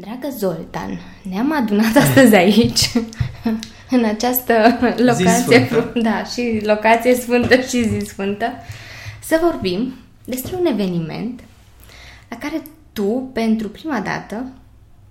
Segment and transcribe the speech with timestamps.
[0.00, 2.90] Dragă Zoltan, ne-am adunat astăzi aici,
[3.90, 4.52] în această
[4.96, 5.28] locație,
[5.68, 5.92] sfântă.
[6.10, 8.52] da, și locație sfântă și zi sfântă,
[9.24, 9.94] să vorbim
[10.24, 11.40] despre un eveniment
[12.28, 12.62] la care
[12.92, 14.44] tu, pentru prima dată,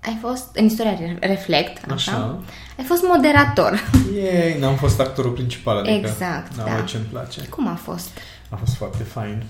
[0.04, 2.40] ai fost, în istoria Re- Reflect, așa, Așa.
[2.78, 3.92] ai fost moderator.
[4.16, 6.82] Ei, n-am fost actorul principal, adică Exact, da, da.
[6.82, 7.42] ce-mi place.
[7.50, 8.10] Cum a fost?
[8.50, 9.44] A fost foarte fain.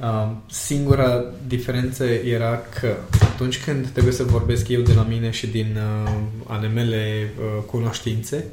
[0.00, 5.46] Uh, singura diferență era că atunci când trebuie să vorbesc eu de la mine și
[5.46, 6.12] din uh,
[6.46, 8.44] ale mele uh, cunoștințe,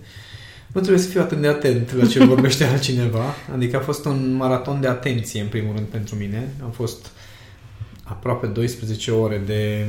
[0.68, 3.34] nu trebuie să fiu atât de atent la ce vorbește altcineva.
[3.54, 6.48] Adică a fost un maraton de atenție, în primul rând, pentru mine.
[6.64, 7.12] Am fost
[8.04, 9.86] aproape 12 ore de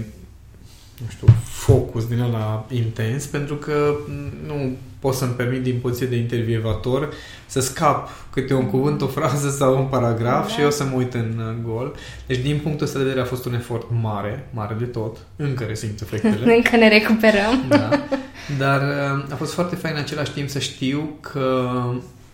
[1.03, 3.95] nu știu, focus din ăla intens, pentru că
[4.47, 7.13] nu pot să-mi permit din poziție de intervievator
[7.47, 10.53] să scap câte un cuvânt, o frază sau un paragraf Da.
[10.53, 11.95] și eu să mă uit în uh, gol.
[12.27, 15.17] Deci, din punctul ăsta de vedere, a fost un efort mare, mare de tot.
[15.37, 16.55] Încă resimt efectele.
[16.57, 17.65] Încă ne recuperăm.
[17.69, 17.89] da.
[18.59, 21.69] Dar uh, a fost foarte fain în același timp să știu că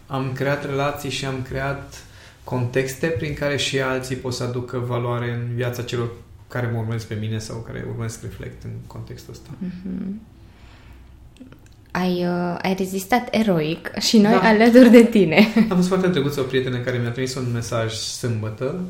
[0.07, 2.05] am creat relații și am creat
[2.45, 6.09] contexte prin care și alții pot să aducă valoare în viața celor
[6.49, 9.51] care mă urmăresc pe mine sau care urmăresc reflect în contextul ăsta.
[11.97, 14.49] Ai, uh, ai rezistat eroic și noi Da.
[14.49, 15.47] alături de tine.
[15.71, 18.81] Am fost foarte drăguț o prietenă care mi-a trimis un mesaj sâmbătă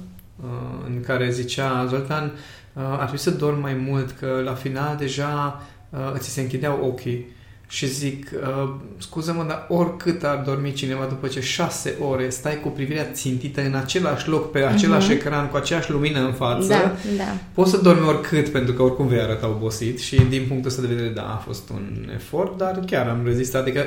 [0.44, 2.24] uh, în care zicea Zoltan,
[2.72, 6.78] uh, ar trebui să dormi mai mult că la final deja uh, ți se închideau
[6.84, 7.26] ochii
[7.74, 12.68] și zic, uh, scuză-mă, dar oricât ar dormi cineva după ce șase ore stai cu
[12.68, 15.16] privirea țintită în același loc, pe același Mhm.
[15.16, 17.24] ecran, cu aceeași lumină în față, Da, da.
[17.54, 20.86] Poți să dormi oricât, pentru că oricum vei arăta obosit și din punctul ăsta de
[20.94, 23.60] vedere, da, a fost un efort, dar chiar am rezistat.
[23.62, 23.84] Adică,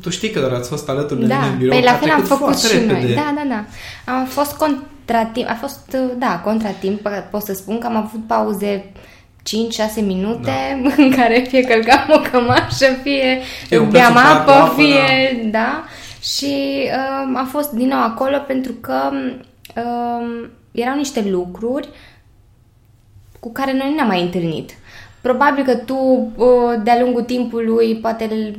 [0.00, 1.96] tu știi că doar ați fost alături de Da, mine în birou, păi că la
[1.96, 3.06] a fel am trecut făcut foarte și repede.
[3.06, 3.14] noi.
[3.14, 3.64] Da, da, da.
[4.12, 8.92] Am fost contratimp, a fost, da, contratimp, pot să spun că am avut pauze
[10.00, 10.42] 5-6 minute
[10.82, 10.90] Da.
[11.02, 15.48] în care fie călcam o cămașă, fie Fie un beam plac cu apă, apă, fie,
[15.50, 15.84] da.
[16.22, 16.54] Și
[17.26, 21.88] um, am fost din nou acolo pentru că um, erau niște lucruri
[23.40, 24.70] cu care noi nu ne-am mai întâlnit.
[25.20, 25.96] Probabil că tu,
[26.36, 26.46] uh,
[26.82, 28.58] de-a lungul timpului, poate l-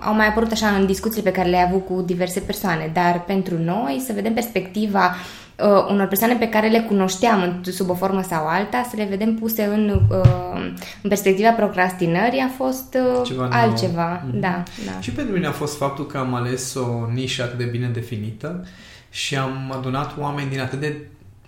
[0.00, 3.58] au mai apărut așa în discuțiile pe care le-ai avut cu diverse persoane, dar pentru
[3.58, 5.45] noi, să vedem perspectiva uh,
[5.88, 9.34] unor persoane pe care le cunoșteam în- sub o formă sau alta, să le vedem
[9.34, 10.72] puse în, uh,
[11.02, 13.58] în perspectiva procrastinării a fost uh, Ceva nou.
[13.60, 14.24] altceva.
[14.28, 14.40] Mhm.
[14.40, 15.00] Da, da.
[15.00, 18.66] Și pentru mine a fost faptul că am ales o nișă atât de bine definită
[19.10, 20.96] și am adunat oameni din atât de,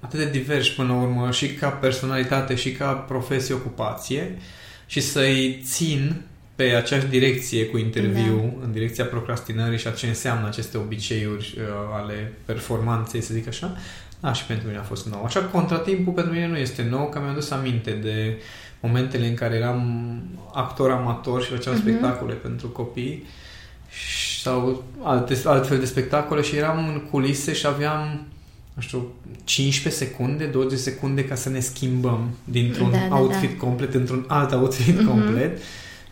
[0.00, 4.38] atât de diversi până la urmă, și ca personalitate și ca profesie, ocupație,
[4.86, 6.14] și să-i țin
[6.58, 8.64] pe aceeași direcție cu interviu, da.
[8.64, 11.64] în direcția procrastinării și a ce înseamnă aceste obiceiuri uh,
[12.02, 13.76] ale performanței, să zic așa.
[14.20, 15.24] Da, și pentru mine a fost nou.
[15.24, 18.36] Așa, contratimpul pentru mine nu este nou, că mi-am adus aminte de
[18.80, 20.18] momentele în care eram
[20.54, 21.82] actor amator și făceam Mhm.
[21.82, 23.26] spectacole pentru copii
[23.90, 28.26] și- sau alte, altfel de spectacole și eram în culise și aveam
[28.74, 29.12] nu știu,
[29.44, 33.64] 15 secunde, 20 secunde ca să ne schimbăm dintr-un Da, da, outfit da.
[33.64, 35.06] complet într-un alt outfit Mhm.
[35.06, 35.58] complet.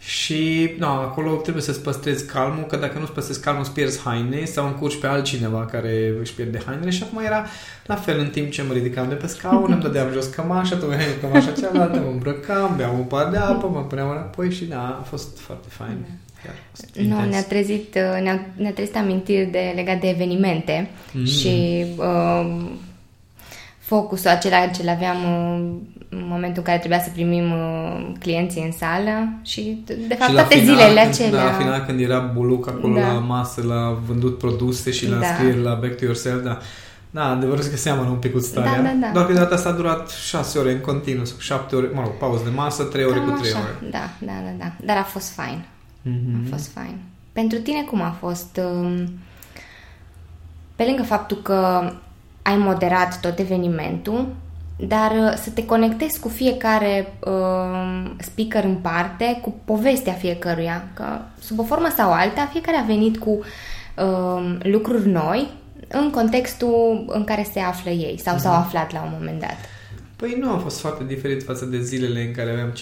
[0.06, 4.44] Și no, acolo trebuie să-ți păstrezi calmul, că dacă nu-ți păstrezi calmul, îți pierzi haine
[4.44, 7.46] sau încurci pe altcineva care își pierde hainele și acum era
[7.86, 10.86] la fel în timp ce mă ridicam de pe scaun, îmi dădeam jos cămașa, tu
[10.86, 14.64] veneai cu cămașa cealaltă, mă îmbrăcam, beam un par de apă, mă puneam înapoi și
[14.64, 15.96] da, a fost foarte fain.
[16.44, 17.30] Chiar a fost Nu, intens.
[17.30, 21.24] ne-a trezit, uh, ne-a, ne-a trezit amintiri de, legat de evenimente Mm.
[21.24, 22.66] și uh,
[23.86, 25.74] focusul acela ce aveam uh,
[26.08, 30.34] în momentul în care trebuia să primim uh, clienții în sală și, de fapt, Și
[30.36, 31.30] la toate final, zilele când, acelea.
[31.38, 33.12] Da, la final când era Buluc acolo Da.
[33.12, 35.26] la masă, la vândut produse și la Da.
[35.26, 36.58] scrieri la Back to Yourself, da.
[37.10, 38.76] Da, adevărul este că seamănă un pic cu starea.
[38.76, 39.10] Da, da, da.
[39.12, 42.00] Doar că de data asta a durat șase ore în continuu, sau șapte ore, mă
[42.00, 43.60] rog, pauză de masă, trei ore Cam cu trei așa.
[43.60, 43.90] ore.
[43.90, 44.72] Da, da, da, da.
[44.84, 45.64] Dar a fost fain.
[46.02, 46.40] Mhm.
[46.44, 46.96] A fost fain.
[47.32, 48.60] Pentru tine cum a fost?
[48.72, 49.08] um,
[50.76, 51.90] Pe lângă faptul că
[52.46, 54.26] ai moderat tot evenimentul,
[54.76, 61.04] dar uh, să te conectezi cu fiecare uh, speaker în parte, cu povestea fiecăruia, că
[61.40, 65.48] sub o formă sau alta, fiecare a venit cu uh, lucruri noi
[65.88, 69.56] în contextul în care se află ei sau s-au aflat la un moment dat.
[70.16, 72.74] Păi nu a fost foarte diferit față de zilele în care aveam 5-6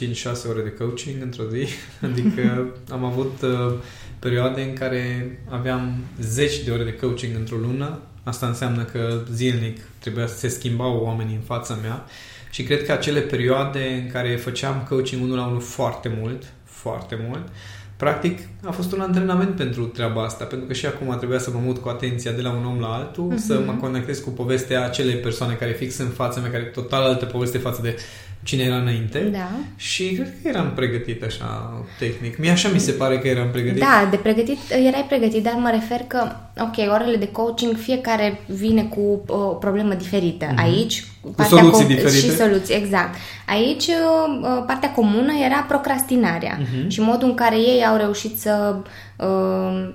[0.50, 1.66] ore de coaching într-o zi.
[2.10, 3.74] Adică am avut uh,
[4.18, 7.98] perioade în care aveam zeci de ore de coaching într-o lună.
[8.24, 12.04] Asta înseamnă că zilnic trebuia să se schimbau oamenii în fața mea.
[12.50, 17.18] Și cred că acele perioade în care făceam coaching unul la unul foarte mult, foarte
[17.28, 17.48] mult,
[17.96, 21.60] practic a fost un antrenament pentru treaba asta, pentru că și acum trebuia să mă
[21.64, 23.46] mut cu atenția de la un om la altul, uh-huh.
[23.46, 27.02] să mă conectez cu povestea acelei persoane care fix în fața mea, care e total
[27.02, 27.96] altă poveste față de
[28.44, 29.18] cine era înainte.
[29.18, 29.50] Da.
[29.76, 32.38] Și cred că eram pregătit așa tehnic.
[32.38, 33.80] Mie așa mi se pare că eram pregătit.
[33.80, 38.82] Da, de pregătit, erai pregătit, dar mă refer că, ok, orele de coaching, fiecare vine
[38.82, 40.46] cu o problemă diferită.
[40.46, 40.62] Mm-hmm.
[40.62, 42.16] Aici, cu soluții com- diferite.
[42.16, 43.14] Și soluții, exact.
[43.46, 46.88] Aici, uh, partea comună era procrastinarea mm-hmm.
[46.88, 48.76] și modul în care ei au reușit să
[49.16, 49.94] uh,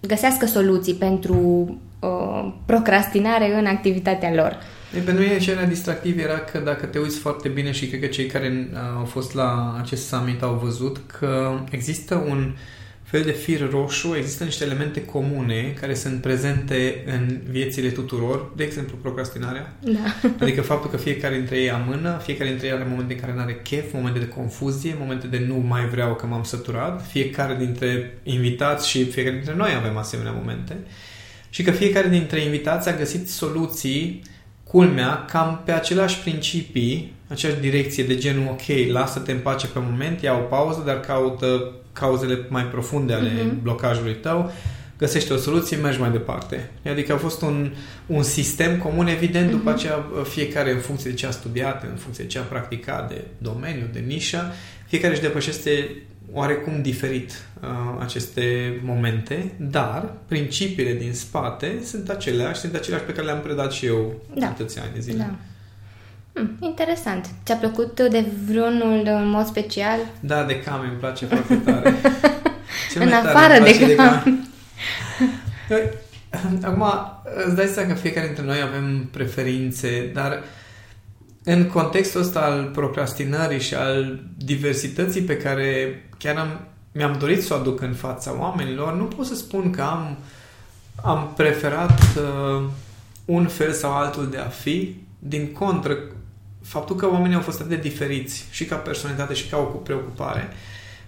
[0.00, 1.34] găsească soluții pentru
[2.00, 4.58] uh, procrastinare în activitatea lor.
[4.96, 8.00] E, pentru mine ce era distractiv era că dacă te uiți foarte bine și cred
[8.00, 12.54] că cei care uh, au fost la acest summit au văzut că există un
[13.02, 18.64] fel de fir roșu, există niște elemente comune care sunt prezente în viețile tuturor, de
[18.64, 19.76] exemplu procrastinarea.
[19.80, 20.00] Da.
[20.40, 23.40] Adică faptul că fiecare dintre ei amână, fiecare dintre ei are momente în care nu
[23.40, 28.18] are chef, momente de confuzie, momente de nu mai vreau că m-am săturat, fiecare dintre
[28.22, 30.76] invitați și fiecare dintre noi avem asemenea momente.
[31.50, 34.22] Și că fiecare dintre invitați a găsit soluții
[34.74, 40.22] culmea, cam pe aceleași principii, aceeași direcție de genul, ok, lasă-te în pace pe moment,
[40.22, 43.62] ia o pauză, dar caută cauzele mai profunde ale uh-huh.
[43.62, 44.52] blocajului tău,
[44.98, 46.70] găsește o soluție, mergi mai departe.
[46.90, 47.72] Adică a fost un,
[48.06, 49.50] un sistem comun, evident, uh-huh.
[49.50, 49.78] după mhm.
[49.78, 53.24] aceea fiecare în funcție de ce a studiat, în funcție de ce a practicat, de
[53.38, 54.52] domeniu, de nișă,
[54.86, 55.90] fiecare își depășește
[56.32, 57.30] oarecum diferit
[57.62, 57.68] uh,
[58.00, 63.86] aceste momente, dar principiile din spate sunt aceleași, sunt aceleași pe care le-am predat și
[63.86, 64.46] eu da.
[64.46, 65.18] atâția ani de zile.
[65.18, 65.34] Da.
[66.32, 67.26] Hmm, interesant.
[67.44, 69.98] Ți-a plăcut de vreunul în mod special?
[70.20, 71.94] Da, de cam îmi place foarte tare.
[72.92, 73.88] Cel în afară de cam.
[73.88, 74.48] De cam.
[76.62, 76.84] Acum,
[77.46, 80.42] îți dai seama că fiecare dintre noi avem preferințe, dar
[81.44, 86.60] în contextul ăsta al procrastinării și al diversității pe care chiar am,
[86.92, 90.18] mi-am dorit să o aduc în fața oamenilor, nu pot să spun că am,
[91.02, 92.64] am preferat uh,
[93.24, 94.96] un fel sau altul de a fi.
[95.18, 95.98] Din contră,
[96.62, 100.52] faptul că oamenii au fost atât de diferiți și ca personalitate și ca o preocupare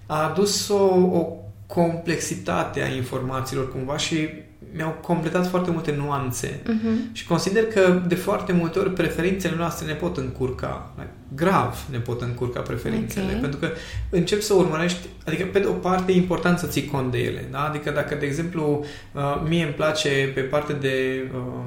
[0.06, 1.36] a adus o, o
[1.66, 4.28] complexitate a informațiilor cumva și
[4.74, 7.12] mi-au completat foarte multe nuanțe uh-huh.
[7.12, 10.94] și consider că de foarte multe ori preferințele noastre ne pot încurca,
[11.34, 13.40] grav ne pot încurca preferințele, okay.
[13.40, 13.70] pentru că
[14.10, 17.48] încep să urmărești, adică pe de o parte e important să ții cont de ele,
[17.50, 17.64] da?
[17.64, 21.64] adică dacă de exemplu uh, mie îmi place pe parte de uh,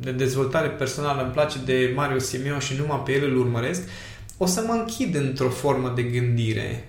[0.00, 3.88] de dezvoltare personală îmi place de Mario Simion și numai pe el îl urmăresc,
[4.36, 6.88] o să mă închid într-o formă de gândire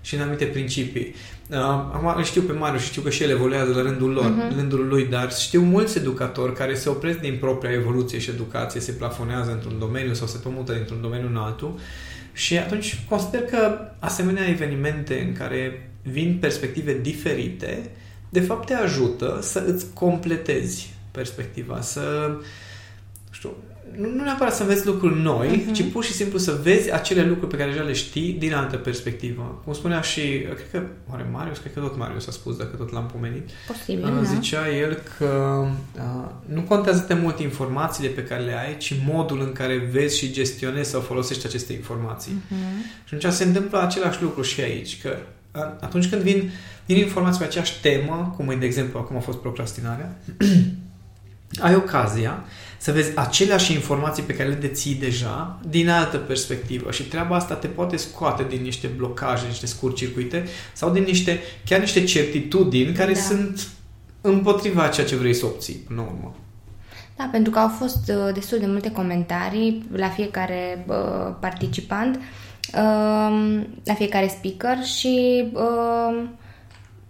[0.00, 1.14] și în anumite principii.
[1.52, 4.24] Uh, acum îl știu pe Mariu și știu că și el evoluează la rândul lor,
[4.24, 4.56] uh-huh.
[4.56, 8.92] rândul lui, dar știu mulți educatori care se opresc din propria evoluție și educație, se
[8.92, 11.78] plafonează într-un domeniu sau se tomută dintr-un domeniu în altul
[12.32, 17.90] și atunci consider că asemenea evenimente în care vin perspective diferite,
[18.28, 22.36] de fapt te ajută să îți completezi perspectiva, să
[23.30, 23.56] știu,
[23.96, 25.72] nu, nu neapărat să înveți lucruri noi, uh-huh.
[25.72, 28.76] ci pur și simplu să vezi acele lucruri pe care deja le știi din altă
[28.76, 29.62] perspectivă.
[29.64, 32.92] Cum spunea și, cred că, oare Marius, cred că tot Marius a spus, dacă tot
[32.92, 33.48] l-am pomenit.
[33.66, 34.76] Posibil, uh, Zicea da.
[34.76, 39.52] el că uh, nu contează de mult informațiile pe care le ai, ci modul în
[39.52, 42.32] care vezi și gestionezi sau folosești aceste informații.
[42.32, 43.04] Uh-huh.
[43.04, 45.16] Și atunci se întâmplă același lucru și aici, că
[45.54, 46.50] uh, atunci când vin,
[46.86, 50.16] vin informații pe aceeași temă, cum e, de exemplu, acum a fost procrastinarea,
[51.66, 52.44] ai ocazia
[52.82, 57.54] să vezi aceleași informații pe care le deții deja din altă perspectivă și treaba asta
[57.54, 63.12] te poate scoate din niște blocaje, niște scurcircuite sau din niște, chiar niște certitudini care
[63.12, 63.20] da.
[63.20, 63.68] sunt
[64.20, 66.34] împotriva ceea ce vrei să obții până la urmă.
[67.16, 73.60] Da, pentru că au fost uh, destul de multe comentarii la fiecare uh, participant, uh,
[73.84, 76.22] la fiecare speaker și uh,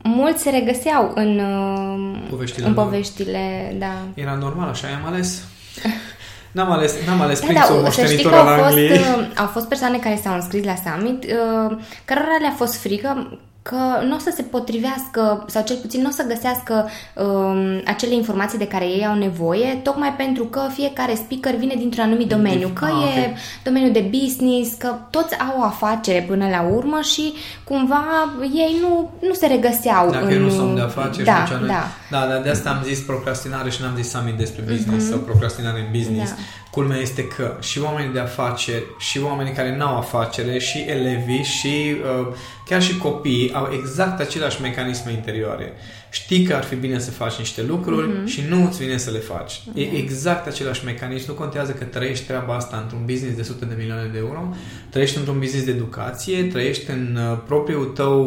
[0.02, 4.06] mulți se regăseau în, uh, poveștile, în poveștile da.
[4.14, 5.50] Era normal, așa am ales.
[6.52, 8.98] N-am ales, n-am ales da, prințul da, moștenitor al Angliei.
[8.98, 13.38] Fost, uh, au fost persoane care s-au înscris la summit, uh, cărora le-a fost frică
[13.62, 18.14] că nu o să se potrivească sau cel puțin nu o să găsească um, acele
[18.14, 22.68] informații de care ei au nevoie, tocmai pentru că fiecare speaker vine dintr-un anumit domeniu,
[22.68, 23.22] că ah, okay.
[23.22, 27.32] e domeniul de business, că toți au o afacere până la urmă și
[27.64, 28.04] cumva
[28.40, 30.42] ei nu, nu se regăseau Dacă în...
[30.42, 31.84] nu sunt de afaceri, da, da.
[32.10, 35.10] da, dar de asta am zis procrastinare și n-am zis summit despre business mm-hmm.
[35.10, 36.30] sau procrastinare în business.
[36.30, 36.36] Da.
[36.72, 41.96] Culmea este că și oamenii de afaceri, și oamenii care n-au afacere, și elevii, și
[42.20, 42.26] uh,
[42.68, 45.72] chiar și copiii au exact aceleași mecanisme interioare.
[46.10, 48.26] Știi că ar fi bine să faci niște lucruri Mhm.
[48.26, 49.62] și nu îți vine să le faci.
[49.74, 51.24] E exact același mecanism.
[51.28, 54.54] Nu contează că trăiești treaba asta într-un business de sute de milioane de euro,
[54.90, 58.22] trăiești într-un business de educație, trăiești în uh, propriul tău,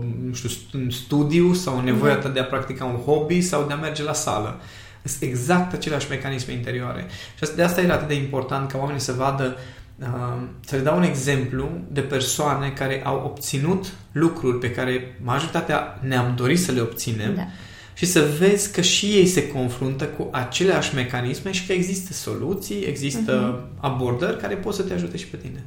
[0.00, 2.22] uh, nu știu, st- în studiu sau în nevoia Mhm.
[2.22, 4.60] ta de a practica un hobby sau de a merge la sală.
[5.06, 7.06] Sunt exact aceleași mecanisme interioare.
[7.36, 9.56] Și asta- de asta era atât de important ca oamenii să vadă
[10.00, 15.98] Uh, să le dau un exemplu de persoane care au obținut lucruri pe care majoritatea
[16.02, 17.46] ne-am dorit să le obținem Da.
[17.94, 22.80] și să vezi că și ei se confruntă cu aceleași mecanisme și că există soluții,
[22.84, 23.32] există
[23.76, 23.84] Mhm.
[23.86, 25.64] abordări care pot să te ajute și pe tine.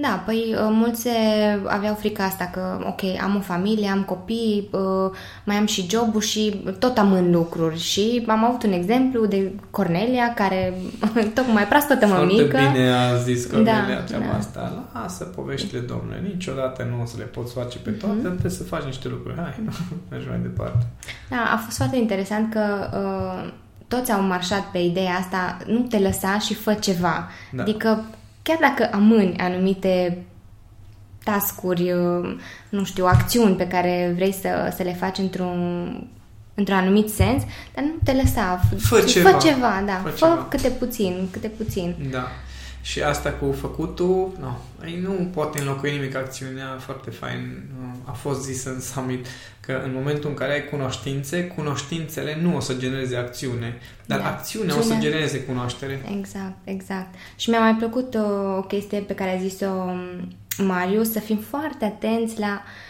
[0.00, 1.10] Da, păi uh, mulți se
[1.66, 5.10] aveau frica asta că, ok, am o familie, am copii, uh,
[5.44, 7.78] mai am și jobul și tot am în lucruri.
[7.78, 10.74] Și am avut un exemplu de Cornelia, care
[11.34, 12.58] tocmai proaspătă Foarte mămică.
[12.72, 14.36] bine a zis Cornelia Da, treaba da.
[14.36, 14.88] asta.
[14.94, 18.28] Lasă poveștile, domnule, niciodată nu o să le poți face pe toate, Mhm.
[18.28, 19.36] trebuie să faci niște lucruri.
[19.36, 19.54] Hai,
[20.10, 20.86] mergi mai departe.
[21.30, 23.52] Da, a fost foarte interesant că uh,
[23.88, 27.28] toți au marșat pe ideea asta, nu te lăsa și fă ceva.
[27.52, 27.62] Da.
[27.62, 28.04] Adică,
[28.50, 30.24] chiar dacă amâni anumite
[31.24, 32.36] tascuri, uh,
[32.68, 36.08] nu știu, acțiuni pe care vrei să, să le faci într-un
[36.54, 37.42] într-un anumit sens,
[37.74, 38.60] dar nu te lăsa.
[38.78, 39.30] Fă ceva.
[39.30, 40.00] Fă ceva, da.
[40.02, 40.46] Fă Fă, ceva.
[40.50, 41.94] câte puțin, câte puțin.
[42.10, 42.26] Da.
[42.82, 44.56] Și asta cu făcutul, no,
[44.86, 47.62] ei nu poate înlocui nimic acțiunea, foarte fain.
[48.04, 49.26] A fost zis în summit
[49.60, 54.26] că în momentul în care ai cunoștințe, cunoștințele nu o să genereze acțiune, dar Da.
[54.26, 56.00] acțiunea o să Acțiunea- genereze cunoaștere.
[56.18, 57.14] Exact, exact.
[57.36, 60.28] Și mi-a mai plăcut o, o chestie pe care a zis-o um,
[60.66, 62.89] Marius, să fim foarte atenți la uh,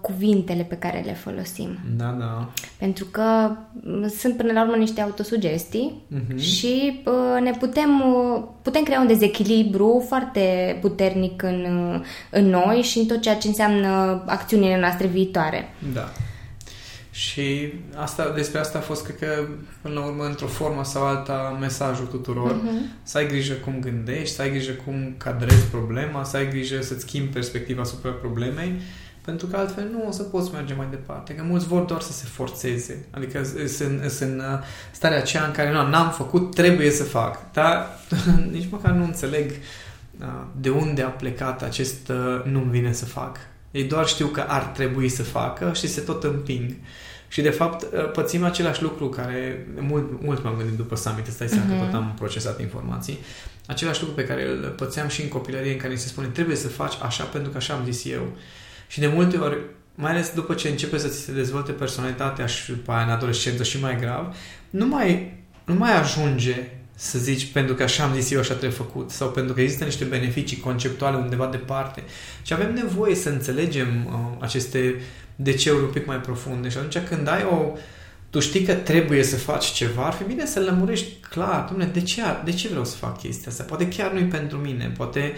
[0.00, 1.78] cuvintele pe care le folosim.
[1.96, 2.48] Da, da.
[2.78, 3.50] Pentru că
[3.82, 6.38] m, sunt până la urmă niște autosugestii Mhm.
[6.38, 12.00] și uh, ne putem, uh, putem crea un dezechilibru foarte puternic în, uh,
[12.30, 15.68] în noi și în tot ceea ce înseamnă acțiunile noastre viitoare.
[15.92, 16.08] Da.
[17.10, 19.44] Și asta, despre asta a fost, cred că,
[19.82, 22.54] până la urmă, într-o formă sau alta, mesajul tuturor.
[22.54, 22.84] Mhm.
[23.02, 27.00] Să ai grijă cum gândești, să ai grijă cum cadrezi problema, să ai grijă să-ți
[27.00, 28.72] schimbi perspectiva asupra problemei,
[29.24, 31.34] pentru că altfel nu o să poți merge mai departe.
[31.34, 33.04] Că mulți vor doar să se forțeze.
[33.10, 34.58] Adică sunt, sunt în uh,
[34.90, 37.52] starea aceea în care nu, n-am făcut, trebuie să fac.
[37.52, 37.98] Dar
[38.52, 40.26] nici măcar nu înțeleg uh,
[40.60, 43.38] de unde a plecat acest uh, nu-mi vine să fac.
[43.70, 46.70] Ei doar știu că ar trebui să facă și se tot împing.
[47.28, 51.48] Și de fapt uh, pățim același lucru care mult, mult m-am gândit după summit, stai
[51.48, 51.84] seama că Mhm.
[51.84, 53.18] tot am procesat informații.
[53.66, 56.56] Același lucru pe care îl pățeam și în copilărie în care ni se spune trebuie
[56.56, 58.22] să faci așa pentru că așa am zis eu.
[58.92, 59.58] Și de multe ori,
[59.94, 63.62] mai ales după ce începe să ți se dezvolte personalitatea și după aia în adolescență
[63.62, 64.36] și mai grav,
[64.70, 65.34] nu mai,
[65.64, 69.28] nu mai ajunge să zici pentru că așa am zis eu, așa trebuie făcut sau
[69.30, 72.02] pentru că există niște beneficii conceptuale undeva departe.
[72.42, 75.00] Și avem nevoie să înțelegem uh, aceste
[75.36, 77.72] DC-uri un pic mai profunde și atunci când ai o
[78.30, 82.00] tu știi că trebuie să faci ceva, ar fi bine să lămurești clar, domnule, de
[82.00, 83.62] ce, de ce vreau să fac chestia asta?
[83.62, 85.32] Poate chiar nu-i pentru mine, poate,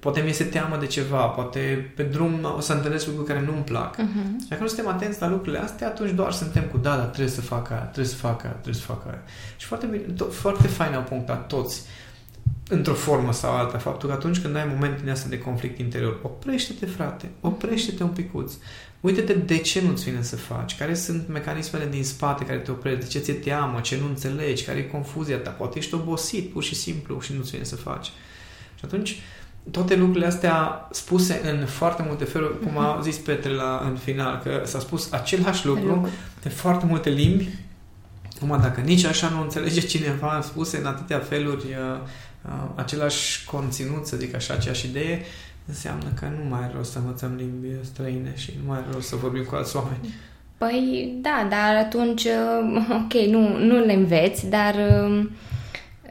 [0.00, 3.62] poate mi se teamă de ceva, poate pe drum o să întâlnesc lucruri care nu-mi
[3.64, 3.96] plac.
[3.96, 4.40] Mhm.
[4.40, 7.34] Și dacă nu suntem atenți la lucrurile astea, atunci doar suntem cu da, da, trebuie
[7.34, 9.22] să fac aia, trebuie să fac aia, trebuie să fac aia.
[9.56, 11.82] Și foarte, bine, to- foarte fain au punctat toți
[12.68, 16.18] într-o formă sau alta, faptul că atunci când ai momente din astea de conflict interior,
[16.22, 18.52] oprește-te, frate, oprește-te un picuț.
[19.00, 22.98] Uite-te de ce nu-ți vine să faci, care sunt mecanismele din spate care te opresc,
[22.98, 26.62] de ce ți-e teamă, ce nu înțelegi, care e confuzia ta, poate ești obosit pur
[26.62, 28.06] și simplu și nu-ți vine să faci.
[28.74, 29.18] Și atunci,
[29.70, 34.40] toate lucrurile astea spuse în foarte multe feluri, cum a zis Petre la, în final,
[34.42, 36.08] că s-a spus același lucru Lucru.
[36.44, 37.48] în foarte multe limbi.
[38.36, 41.98] Acum, dacă nici așa nu înțelege cineva spuse în atâtea feluri uh,
[42.44, 45.20] uh, același conținut, să zic așa, aceeași idee,
[45.66, 49.08] înseamnă că nu mai are rost să învățăm limbi străine și nu mai are rost
[49.08, 50.14] să vorbim cu alți oameni.
[50.58, 55.26] Păi, da, dar atunci, uh, ok, nu, nu le înveți, dar uh,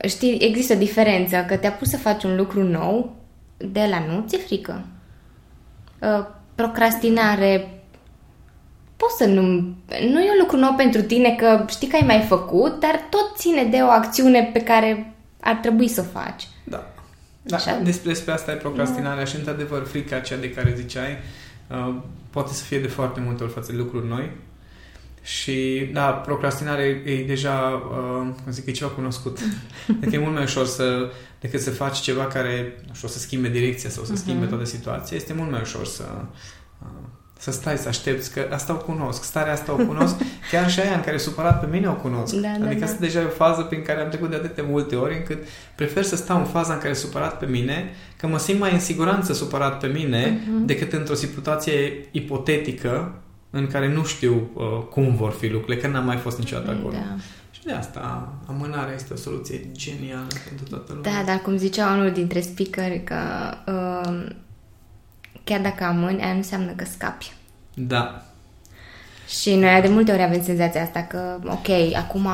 [0.08, 3.19] știi, există o diferență, că te-a pus să faci un lucru nou,
[3.68, 4.86] de la nu ți-e frică.
[6.00, 6.26] Uh,
[6.56, 7.84] Procrastinare,
[8.98, 9.42] poți să nu...
[9.88, 13.32] Nu e un lucru nou pentru tine, că știi că ai mai făcut, dar tot
[13.38, 16.48] ține de o acțiune pe care ar trebui să o faci.
[16.64, 16.94] Da.
[17.42, 17.80] Da, Așa?
[17.84, 21.18] despre, despre asta e procrastinarea și, într-adevăr, frica aceea de care ziceai
[21.68, 21.96] uh,
[22.30, 24.32] poate să fie de foarte multe ori față de lucruri noi.
[25.38, 29.38] Și, da, procrastinarea e, e deja, uh, cum zic, e ceva cunoscut.
[30.02, 33.20] Adică e mult mai ușor să, decât să faci ceva care, nu știu, o să
[33.20, 34.50] schimbe direcția sau să schimbe Mhm.
[34.50, 36.04] toată situația, este mult mai ușor să,
[36.82, 36.88] uh,
[37.40, 40.16] să stai, să aștepți, că asta o cunosc, starea asta o cunosc,
[40.52, 42.34] chiar și aia în care e supărat pe mine o cunosc.
[42.34, 42.86] Da, da, adică da.
[42.86, 45.44] asta deja e o fază prin care am trecut de atâtea multe ori, încât
[45.76, 48.74] prefer să stau în faza în care e supărat pe mine, că mă simt mai
[48.74, 50.66] în siguranță supărat pe mine, Mhm.
[50.66, 53.14] decât într-o situație ipotetică
[53.50, 56.94] în care nu știu uh, cum vor fi lucrurile, că n-am mai fost niciodată acolo.
[56.94, 57.16] Da.
[57.52, 61.12] Și de asta amânarea este o soluție genială pentru toată lumea.
[61.12, 63.16] Da, dar cum zicea unul dintre speakeri că
[63.68, 64.26] uh,
[65.44, 67.34] chiar dacă amâni, aia nu înseamnă că scapi.
[67.74, 68.24] Da.
[69.28, 72.28] Și noi de multe ori avem senzația asta că, ok, acum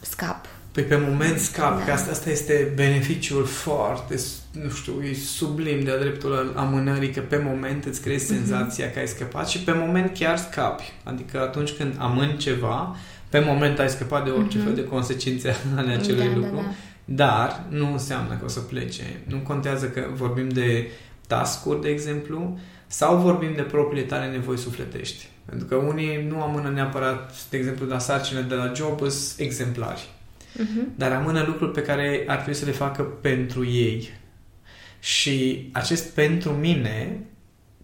[0.00, 0.46] scap.
[0.72, 1.84] Păi pe moment scap, Da.
[1.84, 4.14] că asta, asta este beneficiul foarte,
[4.62, 8.44] nu știu, e sublim de-a dreptul al amânării, că pe moment îți creezi Mhm.
[8.46, 10.92] senzația că ai scăpat și pe moment chiar scapi.
[11.04, 12.96] Adică atunci când amâni ceva,
[13.28, 14.66] pe moment ai scăpat de orice Mhm.
[14.66, 16.54] fel de consecințe ale acelui Da, da, lucru.
[16.56, 16.72] da.
[17.04, 19.02] Dar nu înseamnă că o să plece.
[19.26, 20.86] Nu contează că vorbim de
[21.26, 25.28] task de exemplu, sau vorbim de propriile tale nevoi sufletești.
[25.44, 30.08] Pentru că unii nu amână neapărat, de exemplu, la sarcină de la job, sunt exemplari.
[30.56, 30.92] Mhm.
[30.96, 34.10] Dar amână lucruri pe care ar trebui să le facă pentru ei.
[35.00, 37.20] Și acest pentru mine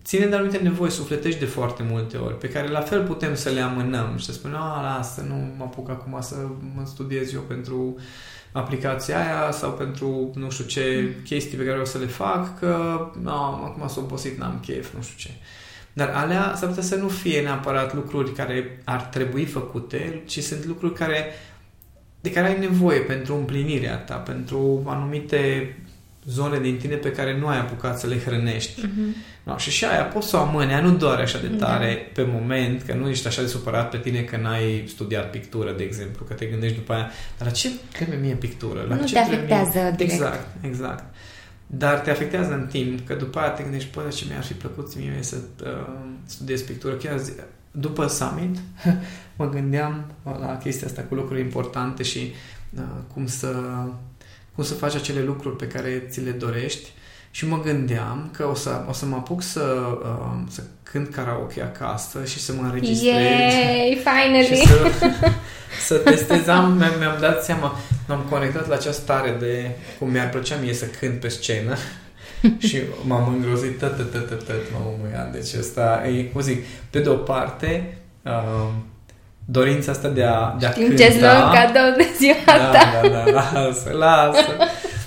[0.04, 3.50] ține de anumite nevoi sufletești de foarte multe ori, pe care la fel putem să
[3.50, 6.36] le amânăm și să spunem, a, lasă, nu mă apuc acum să
[6.74, 7.96] mă studiez eu pentru
[8.52, 13.06] aplicația aia sau pentru nu știu ce chestii pe care o să le fac, că
[13.22, 15.30] no, acum sunt obosit, n-am chef, nu știu ce.
[15.92, 20.64] Dar alea s-ar putea să nu fie neapărat lucruri care ar trebui făcute, ci sunt
[20.64, 21.32] lucruri care
[22.24, 25.76] de care ai nevoie pentru împlinirea ta, pentru anumite
[26.26, 28.80] zone din tine pe care nu ai apucat să le hrănești.
[28.86, 29.14] Mhm.
[29.42, 31.66] No, și și aia poți să o amâni, ea nu doare așa de Da.
[31.66, 35.72] tare pe moment, că nu ești așa de supărat pe tine că n-ai studiat pictură,
[35.76, 38.84] de exemplu, că te gândești după aia, dar la ce trebuie mie pictură?
[38.88, 39.90] La Nu ce te trebuie afectează mie?
[39.96, 40.12] direct.
[40.12, 41.04] Exact, exact.
[41.66, 44.96] Dar te afectează în timp, că după aia te gândești, păi, ce mi-ar fi plăcut
[44.96, 45.68] mie să uh,
[46.26, 46.94] studiez pictură.
[46.94, 47.32] Chiar zi,
[47.76, 48.58] după summit
[49.38, 52.32] mă gândeam la chestia asta cu lucruri importante și
[52.76, 52.82] uh,
[53.14, 53.54] cum să
[54.54, 56.92] cum să faci acele lucruri pe care ți le dorești
[57.30, 61.62] și mă gândeam că o să, o să mă apuc să, uh, să cânt karaoke
[61.62, 64.44] acasă și să mă înregistrez Yay, finally!
[64.44, 64.90] și să,
[65.86, 66.46] să testez.
[66.46, 67.76] Am, mi-am, mi-am dat seama,
[68.08, 71.76] m-am conectat la această stare de cum mi-ar plăcea mie să cânt pe scenă
[72.68, 75.32] și m-am îngrozit tot, tot, tot, tot, tot m-am umuiat.
[75.32, 78.68] Deci asta e, cum zic, pe de o parte, uh,
[79.44, 81.02] dorința asta de a, de a Știm cânta.
[81.02, 83.08] ce-ți luăm cadou de ziua Da, ta.
[83.08, 84.56] da, da, lasă, lasă.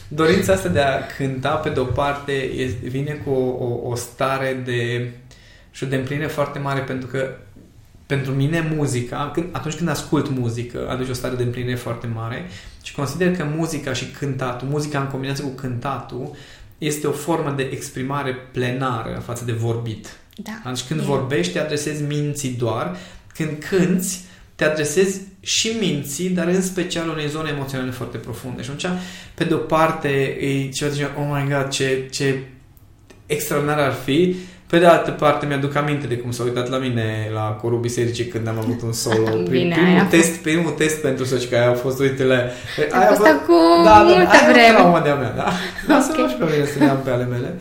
[0.07, 3.95] Dorința asta de a cânta, pe de o parte, e, vine cu o, o, o
[3.95, 5.09] stare de,
[5.71, 7.29] și de împlinire foarte mare, pentru că
[8.05, 12.45] pentru mine muzica, când, atunci când ascult muzică, aduce o stare de împlinire foarte mare
[12.83, 16.35] și consider că muzica și cântatul, muzica în combinație cu cântatul,
[16.77, 20.17] este o formă de exprimare plenară față de vorbit.
[20.35, 20.51] Da.
[20.59, 21.03] Atunci când E.
[21.03, 22.97] vorbești, te adresezi minții doar.
[23.33, 28.61] Când cânți, te adresezi și minții, dar în special unei zone emoționale foarte profunde.
[28.61, 28.99] Și atunci,
[29.33, 30.09] pe de o parte,
[30.39, 32.43] e ceva de genul, oh my god, ce, ce
[33.25, 34.35] extraordinar ar fi.
[34.67, 38.25] Pe de altă parte, mi-aduc aminte de cum s-a uitat la mine la corul bisericii
[38.25, 39.23] când am avut un solo.
[39.31, 42.51] Prim, Bine, primul, aia a test, primul test pentru soci, că aia au fost, uite-le.
[42.91, 44.73] A fost acum multă aia e o vreme.
[44.73, 45.47] traumă de-a mea, da?
[45.93, 46.17] Lasă Ok.
[46.17, 46.29] okay.
[46.31, 47.55] și pe mine să le am pe ale mele.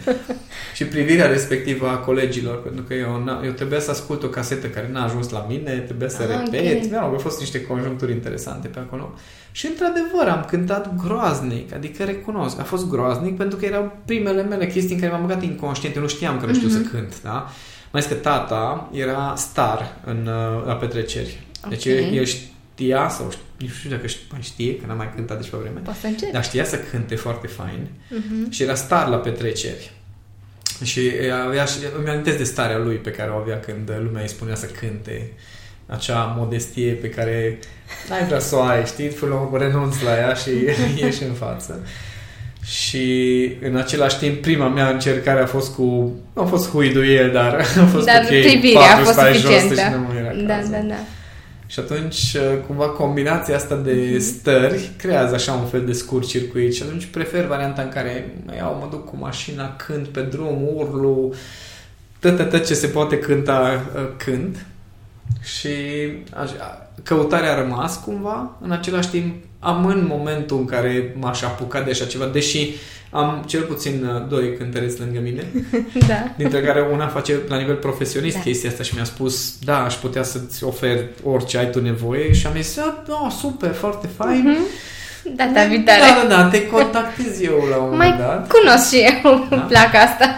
[0.75, 4.67] și privirea respectivă a colegilor, pentru că eu, n- eu trebuia să ascult o casetă
[4.67, 6.91] care n-a ajuns la mine, trebuia să Ah, repet, ok.
[6.91, 9.15] mă rog, au fost niște conjuncturi interesante pe acolo.
[9.53, 14.67] Și într-adevăr am cântat groaznic, adică recunosc, a fost groaznic pentru că erau primele mele
[14.67, 16.77] chestii în care m-am băgat inconștient, eu nu știam că nu știu Mhm.
[16.77, 17.51] să cânt, da?
[17.93, 21.41] Mai zis că tata era star în, uh, la petreceri.
[21.69, 21.93] Deci Ok.
[21.93, 25.39] el, el știa, sau știu, nu știu dacă ș- mai știe, că n-am mai cântat
[25.41, 26.33] de ceva vreme, Poți să încerci.
[26.33, 28.51] dar știa să cânte foarte fain Mhm.
[28.51, 29.93] și era star la petreceri.
[30.85, 31.11] Și
[31.47, 34.55] avea și, îmi amintesc de starea lui pe care o avea când lumea îi spunea
[34.55, 35.33] să cânte
[35.87, 37.59] acea modestie pe care
[38.09, 39.09] n-ai vrea să o ai, știi?
[39.09, 40.51] Până la urmă renunți la ea și
[41.03, 41.81] ieși în față.
[42.67, 45.83] Și în același timp, prima mea încercare a fost cu...
[46.35, 49.41] Nu a fost huiduie, dar a fost Dar ok, privirea a patru fost stai jos
[49.43, 49.75] suficientă.
[49.81, 50.71] și nu mă era Da, cazul.
[50.73, 50.95] da, da.
[51.67, 54.21] Și atunci, uh, cumva, combinația asta de Mhm.
[54.21, 58.53] stări creează așa un fel de scurt circuit și atunci prefer varianta în care mă
[58.57, 61.35] iau, mă duc cu mașina, cânt pe drum, urlu,
[62.21, 64.67] tot, tot ce se poate cânta, uh, cânt.
[65.43, 65.69] Și
[66.35, 71.91] așa, căutarea a rămas cumva, în același timp amân momentul în care m-aș apuca de
[71.91, 72.71] așa ceva, deși
[73.11, 75.43] am cel puțin uh, doi cântăreți lângă mine,
[76.09, 76.25] Da.
[76.37, 78.43] dintre care una face la nivel profesionist Da.
[78.45, 78.51] da.
[78.51, 82.47] chestia asta și mi-a spus, da, aș putea să-ți ofer orice ai tu nevoie și
[82.47, 82.93] am zis, da,
[83.25, 84.59] oh, super, foarte fain, Mhm.
[85.37, 86.01] Data viitoare.
[86.01, 88.53] Da, da, da, te contactez eu la un moment Mai dat.
[88.53, 89.57] cunosc și eu, da?
[89.57, 90.37] îmi plac asta.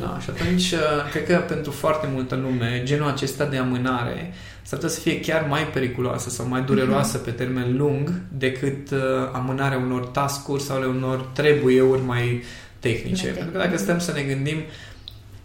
[0.00, 0.78] Da, și atunci, uh,
[1.10, 4.32] cred că pentru foarte multă lume, genul acesta de amânare
[4.68, 7.24] s-ar putea să fie chiar mai periculoasă sau mai dureroasă uh-huh.
[7.24, 8.98] pe termen lung decât uh,
[9.32, 12.42] amânarea unor task-uri sau ale unor trebuieuri mai
[12.78, 13.24] tehnice.
[13.24, 14.56] Mai Pentru că dacă stăm să ne gândim,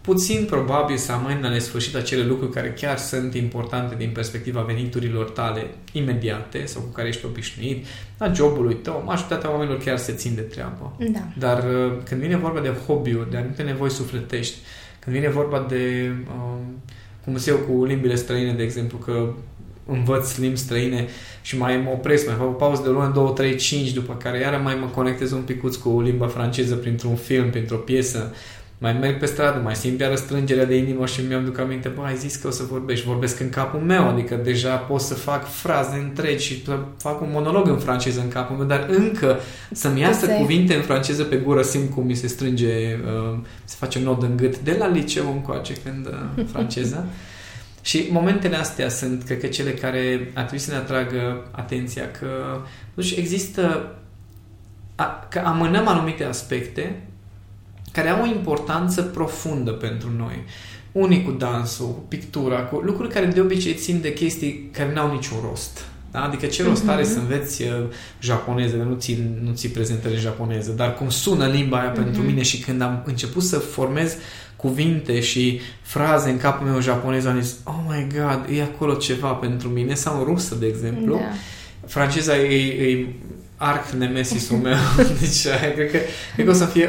[0.00, 5.30] puțin probabil să amâni la nesfârșit acele lucruri care chiar sunt importante din perspectiva veniturilor
[5.30, 7.86] tale imediate sau cu care ești obișnuit,
[8.18, 10.96] la jobului tău, majoritatea oamenilor chiar se țin de treabă.
[10.98, 11.20] Da.
[11.38, 14.56] Dar uh, când vine vorba de hobby-uri, de anumite nevoi sufletești,
[14.98, 16.82] când vine vorba de, um,
[17.24, 19.32] cum sunt eu cu limbile străine, de exemplu, că
[19.86, 21.06] învăț limbi străine
[21.42, 24.14] și mai mă opresc, mai fac o pauză de o lună, două, trei, cinci, după
[24.14, 28.32] care iară mai mă conectez un picuț cu limba franceză printr-un film, printr-o piesă,
[28.78, 32.02] mai merg pe stradă, mai simt iară strângerea de inimă și mi-am duc aminte, bă,
[32.02, 35.48] ai zis că o să vorbești, vorbesc în capul meu, adică deja pot să fac
[35.48, 39.38] fraze întregi și să fac un monolog în franceză în capul meu, dar încă
[39.72, 40.38] să-mi iasă Asta e.
[40.38, 44.22] cuvinte în franceză pe gură, simt cum mi se strânge, uh, se face un nod
[44.22, 47.04] în gât, de la liceu încoace când uh, franceza.
[47.82, 52.26] Și momentele astea sunt, cred că, cele care ar trebui să ne atragă atenția că,
[52.94, 53.94] totuși, există
[54.94, 57.02] a, că amânăm anumite aspecte
[57.94, 60.44] care au o importanță profundă pentru noi.
[60.92, 65.12] Unii cu dansul, cu pictura, cu lucruri care de obicei țin de chestii care n-au
[65.12, 65.84] niciun rost.
[66.10, 66.22] Da?
[66.24, 67.10] Adică ce rost are Mhm.
[67.12, 67.68] să înveți uh,
[68.20, 72.20] japoneză, că nu ții, nu ții prezentări în japoneză, dar cum sună limba aia pentru
[72.20, 72.26] Mhm.
[72.30, 74.16] mine și când am început să formez
[74.56, 79.28] cuvinte și fraze în capul meu japonez, am zis, oh my god, e acolo ceva
[79.32, 81.14] pentru mine, sau în rusă, de exemplu.
[81.14, 81.22] Da.
[81.86, 82.56] Franceza e,
[82.90, 83.06] e
[83.64, 84.76] arc nemesisul meu.
[85.20, 85.98] Deci, aia, cred că,
[86.34, 86.88] cred că o să fie,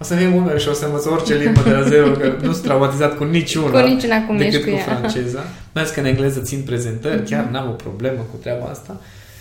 [0.00, 2.52] o să fie mult mai ușor să învăț orice limbă de la zero, că nu
[2.52, 3.80] sunt traumatizat cu niciuna.
[3.80, 4.96] Cu niciuna cum ești decât cu cu ea.
[4.96, 5.38] franceza.
[5.72, 7.28] Mai ales că în engleză țin prezentări, Mhm.
[7.30, 9.00] chiar n-am o problemă cu treaba asta.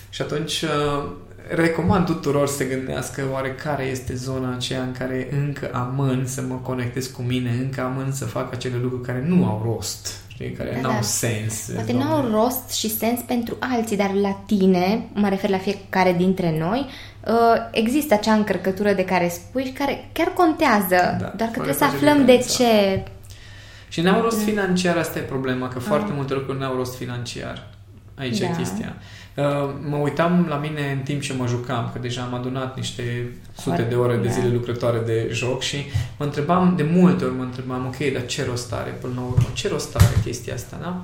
[0.09, 1.03] Și atunci uh,
[1.55, 6.55] recomand tuturor să gândească oare care este zona aceea în care încă amân să mă
[6.61, 10.69] conectez cu mine, încă amân să fac acele lucruri care nu au rost, știi, care
[10.73, 11.01] Da, n-au da.
[11.01, 11.69] sens.
[11.73, 12.07] Poate Doamne.
[12.07, 16.55] nu au rost și sens pentru alții, dar la tine, mă refer la fiecare dintre
[16.59, 16.85] noi,
[17.27, 17.33] uh,
[17.71, 21.73] există acea încărcătură de care spui și care chiar contează, Da, doar că care trebuie
[21.73, 22.63] să face aflăm de diferența.
[22.63, 23.03] ce.
[23.89, 26.15] Și n-au rost financiar, asta e problema, că foarte Ah.
[26.15, 27.67] multe lucruri n-au rost financiar.
[28.17, 28.55] Aici e Da.
[28.57, 28.95] chestia.
[29.35, 29.45] Uh,
[29.89, 33.03] Mă uitam la mine în timp ce mă jucam, că deja am adunat niște
[33.55, 34.33] sute Foarte, de ore de da.
[34.33, 35.77] zile lucrătoare de joc și
[36.17, 39.47] mă întrebam, de multe ori mă întrebam, ok, dar ce rost are până la urmă?
[39.53, 41.01] Ce rost are chestia asta, da?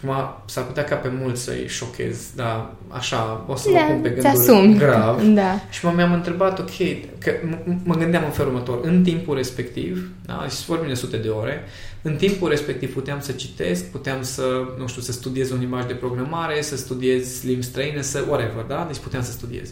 [0.00, 4.00] Și acum s-ar putea ca pe mulți să-i șochez, dar așa, o să mă pun
[4.00, 4.78] pe Da, gânduri ți-asumi.
[4.78, 5.22] grav.
[5.22, 5.60] Da.
[5.70, 6.76] Și mă mi-am întrebat, ok,
[7.18, 11.16] că m- mă gândeam în felul următor, în timpul respectiv, da, și vorbim de sute
[11.16, 11.64] de ore,
[12.02, 14.44] în timpul respectiv puteam să citesc, puteam să,
[14.78, 18.84] nu știu, să studiez un limbaj de programare, să studiez limbi străine, să whatever, da?
[18.90, 19.68] Deci puteam să studiez.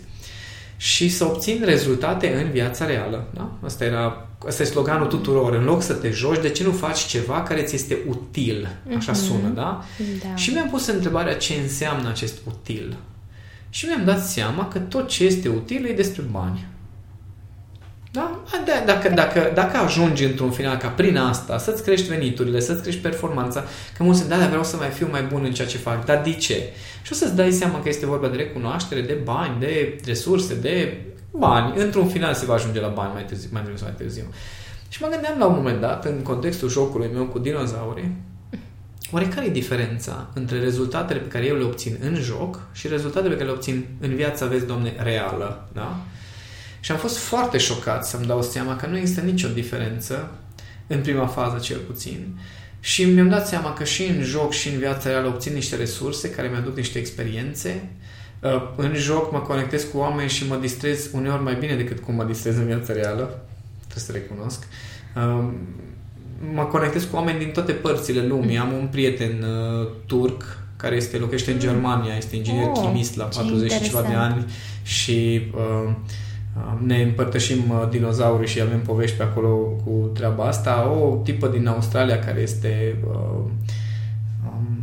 [0.76, 3.50] Și să obțin rezultate în viața reală, da?
[3.64, 5.54] Asta era, asta e sloganul tuturor.
[5.54, 8.68] În loc să te joci, de ce nu faci ceva care ți este util?
[8.96, 9.20] Așa Mhm.
[9.20, 9.84] sună, da?
[10.22, 10.34] da.
[10.36, 12.96] Și mi-am pus întrebarea ce înseamnă acest util.
[13.70, 16.66] Și mi-am dat seama că tot ce este util e despre bani.
[18.10, 18.40] Da?
[18.66, 23.00] Da, Dacă, dacă, dacă ajungi într-un final ca prin asta să-ți crești veniturile, să-ți crești
[23.00, 23.64] performanța,
[23.96, 26.04] că mulți se da, dar vreau să mai fiu mai bun în ceea ce fac.
[26.04, 26.62] Dar de ce?
[27.02, 31.00] Și o să-ți dai seama că este vorba de recunoaștere, de bani, de resurse, de
[31.38, 31.80] bani.
[31.80, 34.24] Într-un final se va ajunge la bani mai târziu, mai târziu sau mai târziu.
[34.88, 38.16] Și mă gândeam la un moment dat, în contextul jocului meu cu dinozaurii,
[39.14, 43.32] Oare care e diferența între rezultatele pe care eu le obțin în joc și rezultatele
[43.32, 46.04] pe care le obțin în viața, vezi, domne, reală, da?
[46.80, 50.30] Și am fost foarte șocat să-mi dau seama că nu există nicio diferență,
[50.86, 52.38] în prima fază cel puțin,
[52.80, 56.30] și mi-am dat seama că și în joc și în viața reală obțin niște resurse
[56.30, 57.88] care mi-aduc niște experiențe.
[58.44, 62.14] Uh, În joc mă conectez cu oameni și mă distrez uneori mai bine decât cum
[62.14, 63.44] mă distrez în viața reală.
[63.88, 64.66] Trebuie să recunosc.
[65.16, 65.44] Uh,
[66.54, 68.58] Mă conectez cu oameni din toate părțile lumii.
[68.58, 73.24] Am un prieten uh, turc care este locuiește în Germania, este inginer Oh, chimist la
[73.24, 74.32] ce 40 și ceva de interesant.
[74.34, 74.52] ani
[74.82, 75.88] și uh,
[76.56, 80.90] uh, ne împărtășim uh, dinozaurii și avem povești pe acolo cu treaba asta.
[81.00, 83.50] O tipă din Australia care este uh,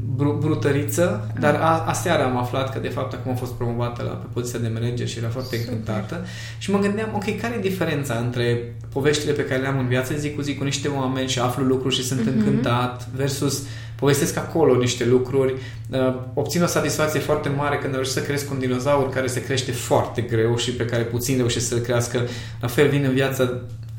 [0.07, 4.03] um, bru- brutăriță, dar a, aseară am aflat că de fapt acum a fost promovată
[4.03, 5.71] la, pe poziția de manager și era foarte Super.
[5.73, 6.25] încântată
[6.57, 10.13] și mă gândeam, ok, care e diferența între poveștile pe care le am în viață
[10.15, 12.37] zi cu zi cu niște oameni și aflu lucruri și sunt Mhm.
[12.37, 13.63] încântat versus
[13.95, 15.53] povestesc acolo niște lucruri,
[15.89, 19.71] uh, obțin o satisfacție foarte mare când reușesc să cresc un dinozaur care se crește
[19.71, 22.19] foarte greu și pe care puțin reușesc să-l crească.
[22.61, 23.51] La fel vin în viața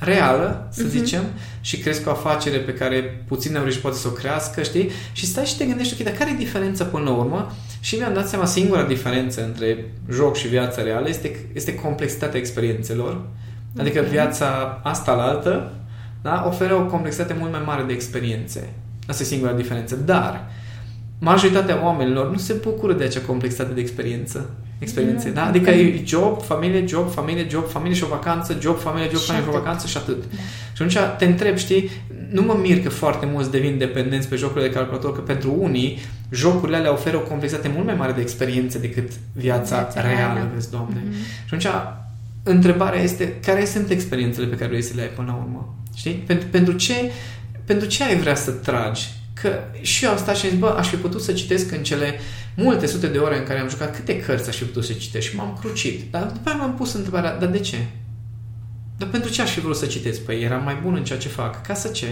[0.04, 0.90] reală, să uh-huh.
[0.90, 1.22] zicem,
[1.60, 4.90] și crezi cu o afacere pe care puțin am poate să o crească, știi?
[5.12, 7.52] Și stai și te gândești, ok, dar care e diferența până la urmă?
[7.80, 13.26] Și mi-am dat seama, singura diferență între joc și viața reală este, este complexitatea experiențelor.
[13.78, 14.10] Adică okay.
[14.10, 15.72] viața asta la altă
[16.22, 18.72] da, oferă o complexitate mult mai mare de experiențe.
[19.06, 19.96] Asta e singura diferență.
[19.96, 20.50] Dar
[21.18, 24.50] majoritatea oamenilor nu se bucură de acea complexitate de experiență
[24.82, 25.30] experiențe.
[25.30, 25.46] Da?
[25.46, 29.44] Adică e job, familie, job, familie, job, familie și o vacanță, job, familie, job, familie
[29.44, 30.18] și o vacanță și atât.
[30.18, 30.36] Da.
[30.72, 31.90] Și atunci te întreb, știi,
[32.30, 35.98] nu mă mir că foarte mulți devin dependenți pe jocurile de calculator, că pentru unii
[36.30, 40.50] jocurile alea oferă o complexitate mult mai mare de experiențe decât viața, viața reală, reală,
[40.54, 41.00] vezi, Doamne.
[41.00, 41.46] Mm-hmm.
[41.46, 41.66] Și atunci
[42.42, 45.74] întrebarea este, care sunt experiențele pe care vrei să le ai până la urmă?
[45.94, 46.22] Știi?
[46.26, 47.10] Pentru, pentru, ce,
[47.64, 49.08] pentru ce ai vrea să tragi?
[49.42, 51.82] Că și eu am stat și am zis, bă, aș fi putut să citesc în
[51.82, 52.20] cele
[52.54, 55.28] multe sute de ore în care am jucat, câte cărți aș fi putut să citesc
[55.28, 56.10] și m-am crucit.
[56.10, 57.76] Dar după aia m-am pus întrebarea, dar de ce?
[58.96, 60.20] Dar pentru ce aș fi vrut să citesc?
[60.20, 61.66] Păi eram mai bun în ceea ce fac.
[61.66, 62.06] Ca să ce?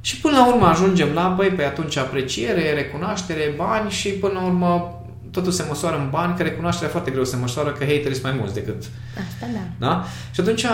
[0.00, 4.44] Și până la urmă ajungem la, băi, pe atunci apreciere, recunoaștere, bani și până la
[4.44, 4.98] urmă
[5.30, 8.36] totul se măsoară în bani, că recunoașterea foarte greu se măsoară, că haterii sunt mai
[8.38, 8.84] mulți decât...
[9.28, 9.86] Asta da.
[9.86, 10.04] da?
[10.32, 10.64] Și atunci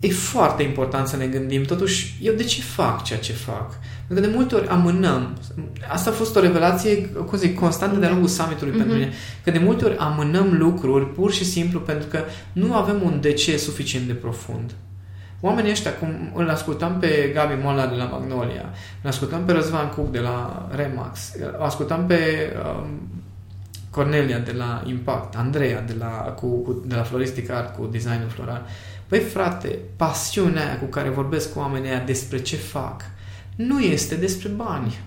[0.00, 3.78] e foarte important să ne gândim, totuși, eu de ce fac ceea ce fac?
[4.06, 5.36] Pentru că de multe ori amânăm.
[5.88, 8.76] Asta a fost o revelație, cum zic, constantă de-a lungul summitului mm-hmm.
[8.76, 9.12] pentru mine.
[9.44, 12.20] Că de multe ori amânăm lucruri pur și simplu pentru că
[12.52, 14.74] nu avem un de ce suficient de profund.
[15.40, 18.64] Oamenii ăștia, cum îl ascultam pe Gabi Mola de la Magnolia,
[19.02, 23.15] îl ascultam pe Răzvan Cuc de la Remax, îl ascultam pe um,
[23.96, 28.28] Cornelia de la Impact, Andreea de la, cu, cu, de la Floristic Art cu designul
[28.28, 28.66] floral.
[29.06, 33.04] Păi frate, pasiunea aia cu care vorbesc cu oamenii aia despre ce fac,
[33.54, 34.98] nu este despre bani.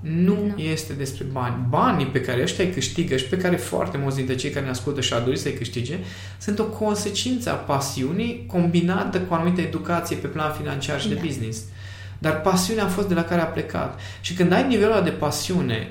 [0.00, 0.62] Nu no.
[0.62, 1.66] este despre bani.
[1.68, 4.70] Banii pe care ăștia îi câștigă și pe care foarte mulți dintre cei care ne
[4.70, 5.98] ascultă și-ar dori să-i câștige,
[6.38, 11.14] sunt o consecință a pasiunii combinată cu o anumită educație pe plan financiar și da.
[11.14, 11.62] de business.
[12.18, 14.00] Dar pasiunea a fost de la care a plecat.
[14.20, 15.88] Și când ai nivelul ăla de pasiune,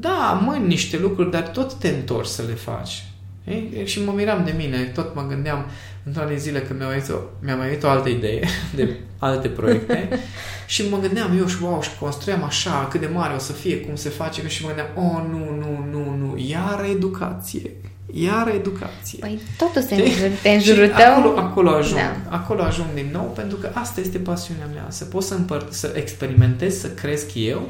[0.00, 3.04] da, mâini niște lucruri, dar tot te întorci să le faci.
[3.44, 3.82] Ei?
[3.84, 5.66] Și mă miram de mine, tot mă gândeam
[6.04, 7.02] într-o zile când mi-a mai,
[7.42, 10.08] mi-a mai venit o altă idee de alte proiecte
[10.66, 13.80] și mă gândeam eu și wow, și construiam așa, cât de mare o să fie,
[13.80, 17.70] cum se face, și mă gândeam, oh, nu, nu, nu, nu, iară educație.
[18.12, 19.18] Iară educație.
[19.20, 21.18] Păi totul se te înjurătăm.
[21.18, 22.00] Acolo, acolo ajung.
[22.00, 22.36] Da.
[22.36, 24.86] Acolo ajung din nou pentru că asta este pasiunea mea.
[24.88, 27.68] Să pot să, împăr- să experimentez, să cresc eu,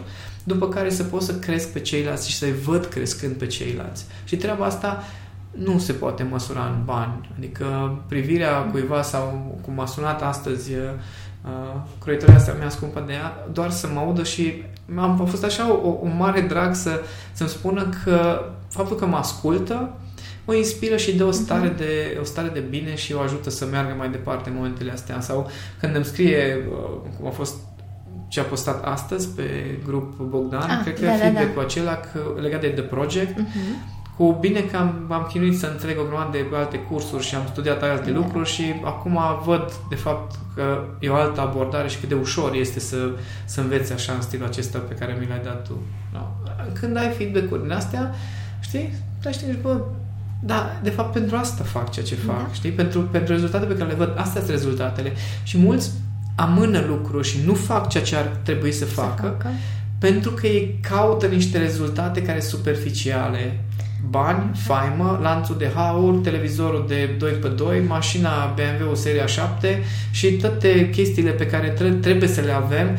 [0.52, 4.04] după care să pot să cresc pe ceilalți și să-i văd crescând pe ceilalți.
[4.24, 5.02] Și treaba asta
[5.50, 7.30] nu se poate măsura în bani.
[7.36, 13.48] Adică privirea cuiva sau cum a sunat astăzi uh, croitoria asta mea scumpă de ea,
[13.52, 14.62] doar să mă audă și
[14.96, 17.00] am fost așa o, o mare drag să,
[17.32, 19.94] să-mi spună că faptul că mă ascultă
[20.44, 21.76] o inspiră și dă o stare, mhm.
[21.76, 25.20] de, o stare de bine și o ajută să meargă mai departe în momentele astea.
[25.20, 27.54] Sau când îmi scrie, uh, cum a fost
[28.30, 29.42] ce a postat astăzi pe
[29.86, 31.66] grup Bogdan, ah, cred că da, feedback-ul da, da.
[31.66, 35.98] acela că, legat de The Project, uh-huh cu bine că am, am chinuit să înțeleg
[35.98, 40.34] o grămadă de alte cursuri și am studiat alte lucruri și acum văd de fapt
[40.54, 42.96] că e o altă abordare și cât de ușor este să,
[43.44, 45.72] să înveți așa în stilul acesta pe care mi l-ai dat tu.
[46.12, 46.20] No.
[46.72, 48.14] Când ai feedback-uri din astea,
[48.60, 49.80] știi, da, știi, bă,
[50.42, 52.52] da, de fapt pentru asta fac ceea ce fac, da.
[52.52, 52.70] știi?
[52.70, 55.12] Pentru, pentru rezultatele pe care le văd, astea sunt rezultatele.
[55.42, 55.90] Și mulți
[56.40, 59.48] amână lucruri și nu fac ceea ce ar trebui să facă, să facă.
[59.98, 63.64] pentru că ei caută niște rezultate care sunt superficiale
[64.08, 71.30] bani, faimă, lanțul de haur, televizorul de 2x2, mașina BMW seria 7 și toate chestiile
[71.30, 71.68] pe care
[72.00, 72.98] trebuie să le avem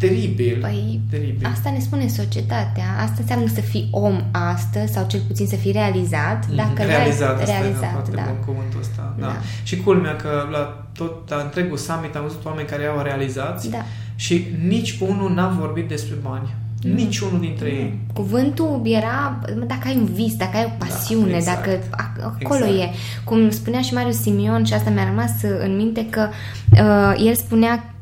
[0.00, 0.58] Teribil.
[0.60, 1.46] Păi, teribil.
[1.52, 2.84] asta ne spune societatea.
[3.00, 6.46] Asta înseamnă să fii om astăzi sau cel puțin să fii realizat.
[6.48, 8.22] Mm, dacă realizat, asta realizat, foarte da.
[8.22, 9.14] bun cuvântul ăsta.
[9.18, 9.26] Da.
[9.26, 9.36] da.
[9.62, 13.84] Și culmea că la tot la întregul summit am văzut oameni care au realizați da.
[14.14, 16.54] și nici unul n-a vorbit despre bani.
[16.84, 16.92] Mm.
[16.94, 17.98] Niciunul dintre ei.
[18.14, 21.64] Cuvântul era dacă ai un vis, dacă ai o da, pasiune, da, exact.
[21.64, 22.94] dacă acolo exact.
[22.94, 22.96] e.
[23.24, 26.28] Cum spunea și Marius Simion și asta mi-a rămas în minte că
[26.72, 27.94] uh, el spunea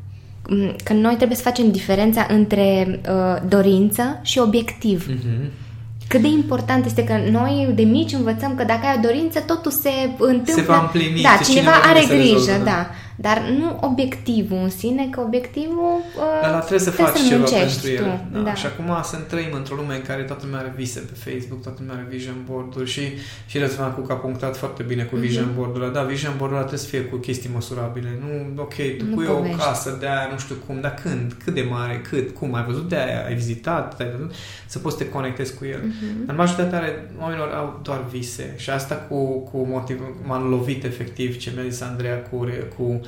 [0.49, 5.07] mm, că noi trebuie să facem diferența între uh, dorință și obiectiv.
[5.09, 5.68] Mm-hmm.
[6.09, 9.71] Cât de important este că noi de mici învățăm că dacă ai o dorință, totul
[9.71, 10.53] se întâmplă.
[10.53, 11.21] Se va împlini.
[11.21, 12.63] Da, cineva are grijă, rezolvă.
[12.63, 12.89] da.
[13.21, 17.89] Dar nu obiectivul în sine, că obiectivul uh, Dar trebuie să faci să ceva pentru
[17.89, 18.27] el.
[18.31, 18.39] Da.
[18.39, 18.53] Da.
[18.53, 21.77] Și acum să trăim într-o lume în care toată lumea are vise pe Facebook, toată
[21.81, 23.01] lumea are vision board-uri și,
[23.47, 25.19] și Răzvan Cuc a punctat foarte bine cu mm-hmm.
[25.19, 28.09] vision board-ul Da, vision board-ul trebuie să fie cu chestii măsurabile.
[28.21, 29.55] Nu, ok, tu nu pui povești.
[29.55, 32.63] o casă de aia, nu știu cum, dar când, cât de mare, cât, cum, ai
[32.63, 34.33] văzut de aia, ai vizitat, ai văzut,
[34.65, 35.79] să poți să te conectezi cu el.
[35.79, 36.25] Mm-hmm.
[36.25, 36.81] Dar majoritatea
[37.19, 41.81] oamenilor au doar vise și asta cu, cu motiv, m-am lovit efectiv ce mi-a zis
[41.81, 43.01] Andreea cu, cu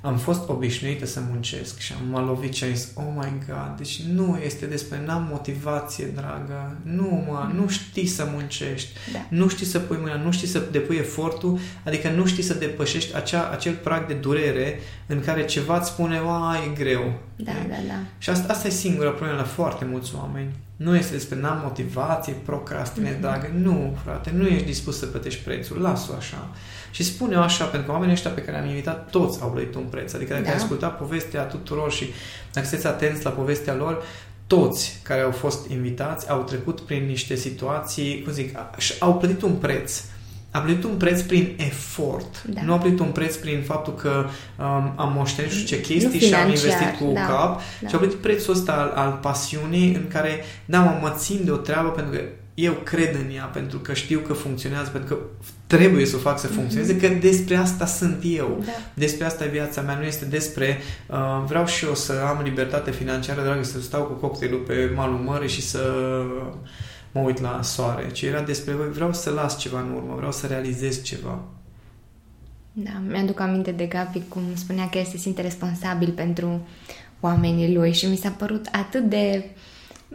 [0.00, 3.74] am fost obișnuită să muncesc și am m-a lovit și am zis, oh my god,
[3.76, 9.26] deci nu este despre, n-am motivație, dragă, nu mă, nu știi să muncești, Da.
[9.28, 13.16] nu știi să pui mâna, nu știi să depui efortul, adică nu știi să depășești
[13.16, 17.12] acea, acel prag de durere în care ceva îți spune, a, e greu.
[17.36, 17.98] Da, da, da.
[18.18, 20.50] Și asta, asta e singura problemă la foarte mulți oameni.
[20.78, 23.20] Nu este despre n-am motivație, procrastinez, mm-hmm.
[23.20, 23.50] dragă.
[23.54, 25.80] Nu, frate, nu ești dispus să plătești prețul.
[25.80, 26.48] Las-o așa.
[26.90, 29.82] Și spune-o așa, pentru că oamenii ăștia pe care am invitat, toți au plătit un
[29.90, 30.12] preț.
[30.12, 30.50] Adică dacă Da.
[30.50, 32.10] ai ascultat povestea tuturor și
[32.52, 34.02] dacă sunteți atenți la povestea lor,
[34.46, 39.16] toți care au fost invitați au trecut prin niște situații, cum zic, a- și au
[39.16, 40.02] plătit un preț.
[40.50, 42.42] A plătit un preț prin efort.
[42.42, 42.60] Da.
[42.62, 44.24] Nu a plătit un preț prin faptul că
[44.58, 47.20] um, am moștenit nu știu ce chestii Nu și am financiar, investit cu da.
[47.20, 47.88] cap Da.
[47.88, 51.50] și au plătit prețul ăsta al, al pasiunii în care, da, mă, mă țin de
[51.50, 52.20] o treabă pentru că
[52.54, 55.20] eu cred în ea, pentru că știu că funcționează, pentru că
[55.66, 58.62] trebuie să o fac să funcționeze, că despre asta sunt eu.
[58.64, 58.72] Da.
[58.94, 62.90] Despre asta e viața mea, nu este despre uh, vreau și eu să am libertate
[62.90, 65.80] financiară, dragă, să stau cu cocktailul pe malul mării și să
[67.12, 70.32] mă uit la soare, ci era despre voi, vreau să las ceva în urmă, vreau
[70.32, 71.40] să realizez ceva.
[72.72, 76.66] Da, mi-aduc aminte de Gabi cum spunea că el se simte responsabil pentru
[77.20, 79.44] oamenii lui și mi s-a părut atât de...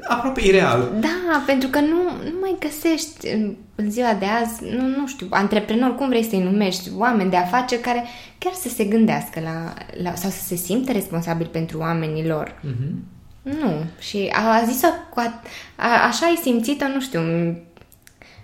[0.08, 0.91] Aproape ireal.
[0.99, 5.27] Da, pentru că nu, nu mai găsești în- în ziua de azi, nu, nu știu,
[5.29, 8.03] antreprenori, cum vrei să-i numești, oameni de afaceri care
[8.38, 12.60] chiar să se gândească la, la sau să se simtă responsabil pentru oamenii lor.
[12.62, 13.03] Mhm.
[13.43, 13.86] Nu.
[13.99, 15.41] Și a, a zis-o cu a,
[15.75, 17.21] a, așa ai simțit-o, nu știu,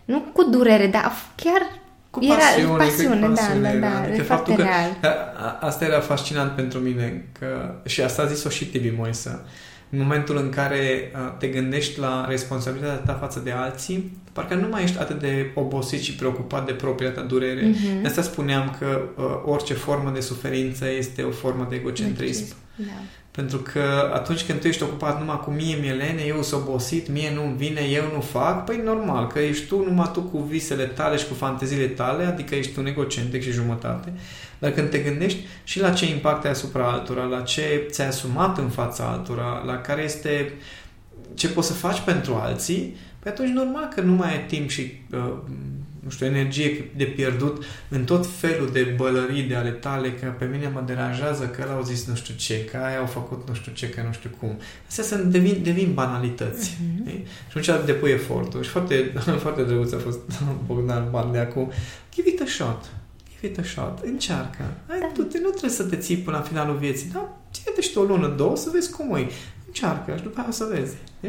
[0.05, 4.21] nu cu durere, dar chiar Cu era pasiune, pasiune, cu da, pasiune, da, da, Adică
[4.21, 5.13] e faptul foarte că, real.
[5.13, 9.43] A, a, asta era fascinant pentru mine că, și asta a zis-o și Tibi Moisa.
[9.89, 14.67] În momentul în care a, te gândești la responsabilitatea ta față de alții, parcă nu
[14.67, 17.65] mai ești atât de obosit și preocupat de propria ta durere.
[17.65, 18.01] Mhm.
[18.01, 22.55] De asta spuneam că a, orice formă de suferință este o formă de egocentrism.
[22.75, 23.01] Da.
[23.31, 27.09] Pentru că atunci când tu ești ocupat numai cu mie, mie lene, eu sunt obosit,
[27.09, 30.83] mie nu-mi vine, eu nu fac, păi normal, că ești tu numai tu cu visele
[30.83, 34.13] tale și cu fanteziile tale, adică ești un egocentric și jumătate.
[34.59, 38.57] Dar când te gândești și la ce impact ai asupra altora, la ce ți-ai asumat
[38.57, 40.53] în fața altora, la care este
[41.33, 44.91] ce poți să faci pentru alții, păi atunci normal că nu mai ai timp și,
[45.11, 45.33] uh,
[46.03, 50.45] nu știu, energie de pierdut în tot felul de bălării de ale tale, că pe
[50.45, 53.53] mine mă deranjează că ăla au zis nu știu ce, că aia au făcut nu
[53.53, 54.57] știu ce, că nu știu cum.
[54.87, 56.77] Astea sunt, devin, devin banalități.
[56.95, 57.09] Mhm.
[57.09, 57.25] Uh-huh.
[57.61, 58.63] Și atunci depui efortul.
[58.63, 60.19] Și foarte, foarte drăguț a fost
[60.67, 61.71] Bogdan Bandea cu
[62.13, 62.85] give it a shot.
[63.29, 63.99] Give it a shot.
[64.03, 64.63] Încearcă.
[64.87, 65.11] Hai, Da.
[65.13, 67.99] tu te, nu trebuie să te ții până la finalul vieții, dar ține-te și tu
[67.99, 69.29] o lună, două, să vezi cum e.
[69.73, 70.93] Încearcă și după aia o să vezi.
[71.21, 71.27] E?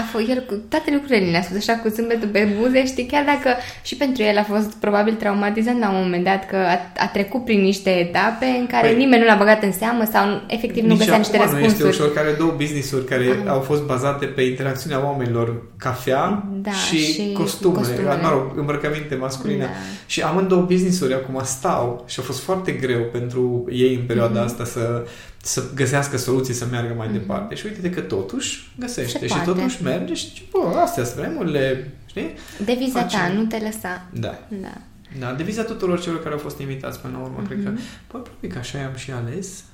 [0.00, 3.24] A fost, el cu toate lucrurile le-a spus așa cu zâmbetul pe buze, știi, chiar
[3.24, 3.48] dacă
[3.82, 7.44] și pentru el a fost probabil traumatizant la un moment dat că a, a trecut
[7.44, 10.88] prin niște etape în care Păi- nimeni nu l-a băgat în seamă sau efectiv nu
[10.88, 12.02] Nici găsea niște acum nu este răspunsuri.
[12.08, 13.48] ușor, care două business-uri care Ah.
[13.50, 18.18] au fost bazate pe interacțiunea oamenilor, cafea Da, și, și costume, costumele.
[18.22, 19.64] mă rog, îmbrăcăminte masculine.
[19.64, 19.70] Da.
[20.06, 24.44] Și amândouă business-uri acum stau și a fost foarte greu pentru ei în perioada Mhm.
[24.48, 25.06] asta să,
[25.44, 27.54] să găsească soluții să meargă mai departe.
[27.54, 29.50] Și uite că totuși găsește Se și poate.
[29.50, 32.30] totuși merge și zice, bă, astea sunt vremurile, știi?
[32.64, 33.18] Deviza Facem.
[33.20, 34.06] ta, nu te lăsa.
[34.12, 34.38] Da.
[34.48, 34.72] Da.
[35.18, 37.80] Da, deviza tuturor celor care au fost invitați până la urmă, cred că, Mhm.
[38.10, 39.64] bă, probabil că așa i-am și ales.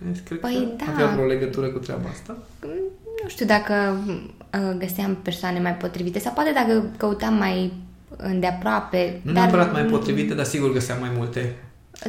[0.00, 0.92] Cred, cred Păi că da.
[0.92, 2.36] avea vreo legătură cu treaba asta.
[3.22, 3.74] Nu știu dacă
[4.54, 7.72] uh, găseam persoane mai potrivite sau poate dacă căutam mai
[8.16, 9.20] îndeaproape.
[9.22, 11.54] Nu dar, neapărat mai potrivite, dar sigur găseam mai multe.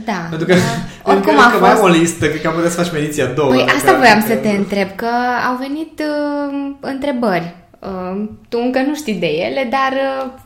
[0.06, 0.28] Da.
[0.30, 1.12] Pentru că da.
[1.12, 1.90] Oricum încă, a încă mai am fost...
[1.90, 3.48] o listă, cred că am putea să faci mediția a doua.
[3.50, 5.10] Păi dacă- asta voiam să dacă- te întreb, că
[5.50, 7.56] au venit uh, întrebări.
[7.80, 9.94] Uh, tu încă nu știi de ele, dar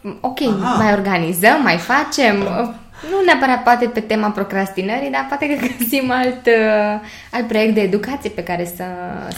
[0.01, 0.73] uh, ok, Aha.
[0.83, 2.35] mai organizăm, mai facem.
[2.41, 2.69] Uh,
[3.11, 7.81] nu neapărat poate pe tema procrastinării, dar poate că găsim alt, uh, alt proiect de
[7.81, 8.83] educație pe care să,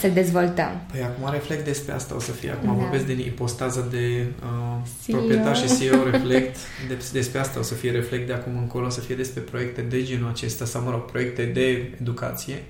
[0.00, 0.70] să dezvoltăm.
[0.92, 2.50] Păi acum reflect despre asta o să fie.
[2.50, 2.82] Acum Da.
[2.82, 4.76] vorbesc din ipostaza de uh,
[5.06, 5.16] CEO.
[5.16, 6.56] proprietar și CEO reflect.
[6.88, 9.80] De, despre asta o să fie reflect de acum încolo, o să fie despre proiecte
[9.80, 12.62] de genul acesta sau, mă rog, proiecte de educație.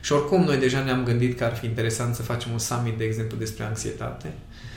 [0.00, 3.04] Și oricum noi deja ne-am gândit că ar fi interesant să facem un summit, de
[3.04, 4.26] exemplu, despre anxietate.
[4.26, 4.73] Uh,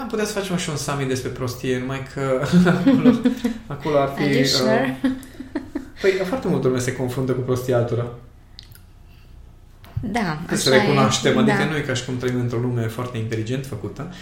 [0.00, 3.10] am putea să facem și un summit despre prostie, numai că acolo,
[3.66, 4.22] acolo ar fi...
[4.22, 5.00] Are you sure?
[6.00, 8.06] Păi foarte multă lume se confruntă cu prostia altora.
[10.00, 11.64] Da, Trebuie să așa recunoaștem, e, adică da.
[11.64, 14.12] nu e ca și cum trăim într-o lume foarte inteligent făcută,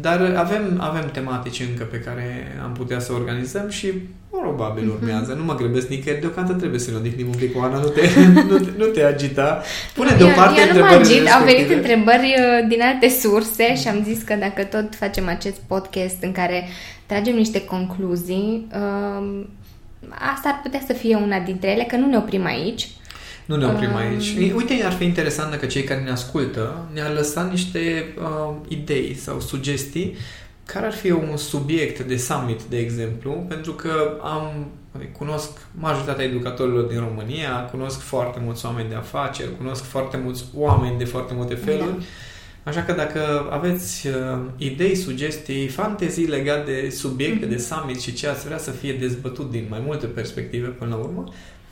[0.00, 3.92] dar avem, avem tematici încă pe care am putea să organizăm și
[4.30, 4.92] probabil Mhm.
[4.94, 5.32] urmează.
[5.32, 8.00] Nu mă grăbesc nicăieri, deocamdată trebuie să ne odihnim un pic cu Ana, nu te,
[8.50, 9.62] nu, te, nu te agita.
[9.94, 11.74] Pune Eu- deoparte eu nu mă întrebările agit, au venit respective.
[11.94, 16.32] întrebări uh, din alte surse și am zis că dacă tot facem acest podcast în
[16.32, 16.68] care
[17.06, 19.48] tragem niște concluzii, um,
[20.34, 22.88] asta ar putea să fie una dintre ele, că nu ne oprim aici.
[23.46, 23.96] Nu ne oprim um...
[23.96, 24.36] aici.
[24.54, 29.40] Uite, ar fi interesant dacă cei care ne ascultă ne-ar lăsa niște uh, idei sau
[29.40, 30.16] sugestii
[30.64, 34.66] care ar fi un subiect de summit, de exemplu, pentru că am
[35.18, 40.98] cunosc majoritatea educatorilor din România, cunosc foarte mulți oameni de afaceri, cunosc foarte mulți oameni
[40.98, 41.98] de foarte multe feluri.
[41.98, 42.04] Da.
[42.62, 47.50] Așa că dacă aveți uh, idei, sugestii, fantezii legate de subiecte, mm-hmm.
[47.50, 50.96] de summit și ce ați vrea să fie dezbătut din mai multe perspective până la
[50.96, 51.24] urmă,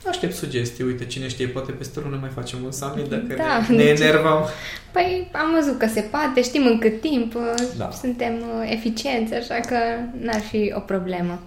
[0.09, 0.83] Aștept sugestii.
[0.83, 4.45] Uite, cine știe, poate peste lună mai facem un summit dacă da, ne, ne enervăm.
[4.91, 7.35] Păi am văzut că se poate, știm în cât timp,
[7.77, 7.89] da.
[7.91, 9.77] suntem uh, eficienți, așa că
[10.19, 11.41] n-ar fi o problemă.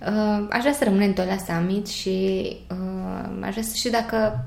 [0.00, 4.44] Uh, aș vrea să rămânem tot la summit și uh, aș vrea să știu dacă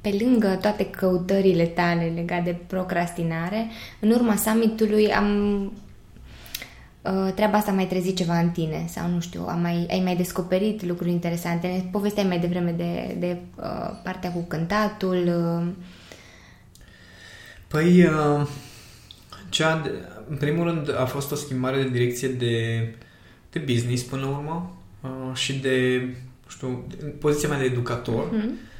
[0.00, 3.66] pe lângă toate căutările tale legate de procrastinare,
[4.00, 5.26] în urma summitului am
[7.02, 10.16] Uh, treaba asta mai trezit ceva în tine sau nu știu, am mai, ai mai
[10.16, 11.88] descoperit lucruri interesante.
[11.92, 15.26] Povesteai mai devreme de, de uh, partea cu cântatul.
[15.26, 15.68] Uh.
[17.68, 18.46] Păi, uh,
[19.48, 19.90] cea de,
[20.28, 22.88] în primul rând a fost o schimbare de direcție de,
[23.50, 26.08] de business până la urmă uh, și de,
[26.48, 26.86] știu,
[27.18, 28.24] poziția mea de educator.
[28.24, 28.71] Mm-hmm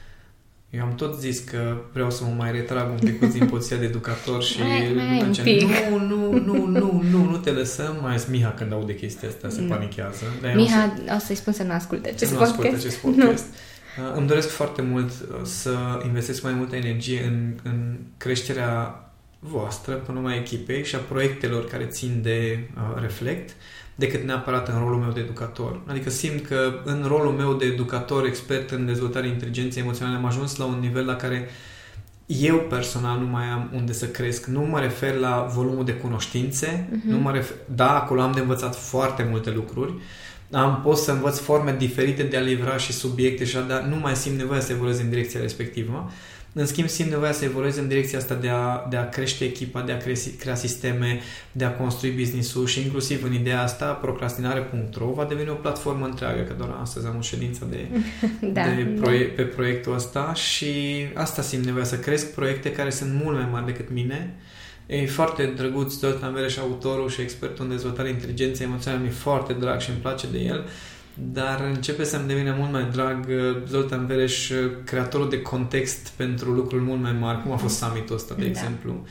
[0.73, 3.85] eu am tot zis că vreau să mă mai retrag un pic din poziția de
[3.85, 5.62] educator și mai, mai un pic.
[5.62, 9.49] nu, nu, nu, nu, nu, nu te lăsăm, mai ales Miha când aude chestia asta
[9.49, 10.25] se panichează.
[10.41, 11.14] De Miha, o, să...
[11.14, 12.57] o să-i spun să nu asculte acest să podcast.
[12.57, 13.45] Nu asculte acest podcast.
[13.97, 14.05] Nu.
[14.05, 18.97] Uh, îmi doresc foarte mult uh, să investesc mai multă energie în, în creșterea
[19.45, 23.55] voastră, până mai echipei și a proiectelor care țin de uh, Reflect
[23.95, 25.80] decât neapărat în rolul meu de educator.
[25.86, 30.57] Adică simt că în rolul meu de educator, expert în dezvoltarea inteligenței emoționale, am ajuns
[30.57, 31.49] la un nivel la care
[32.26, 34.47] eu personal nu mai am unde să cresc.
[34.47, 37.09] Nu mă refer la volumul de cunoștințe, uh-huh.
[37.09, 39.95] nu mă refer, da, acolo am de învățat foarte multe lucruri,
[40.51, 43.97] am pot să învăț forme diferite de a livra și subiecte și a, dar nu
[43.97, 46.11] mai simt nevoia să evoluez în direcția respectivă.
[46.55, 49.80] În schimb, simt nevoia să evoluez în direcția asta de a, de a crește echipa,
[49.80, 51.20] de a crea, crea sisteme,
[51.53, 56.42] de a construi business-ul și inclusiv în ideea asta, procrastinare.ro va deveni o platformă întreagă,
[56.42, 57.86] că doar astăzi am o ședință de,
[58.53, 59.42] da, de proiect, da.
[59.42, 60.72] pe proiectul ăsta și
[61.14, 64.34] asta simt nevoia să cresc proiecte care sunt mult mai mari decât mine.
[64.86, 69.80] E foarte drăguț Zoltan și autorul și expertul în dezvoltare inteligenței emoționale, mi-e foarte drag
[69.80, 70.64] și îmi place de el
[71.14, 76.50] dar începe să-mi devină mult mai drag uh, Zoltan Vereș, uh, creatorul de context pentru
[76.50, 78.48] lucruri mult mai mari, cum a fost summitul ăsta, de da.
[78.48, 79.06] exemplu.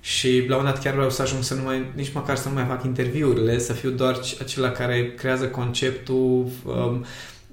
[0.00, 2.54] Și la un dat chiar vreau să ajung să nu mai, nici măcar să nu
[2.54, 7.04] mai fac interviurile, să fiu doar acela care creează conceptul, um,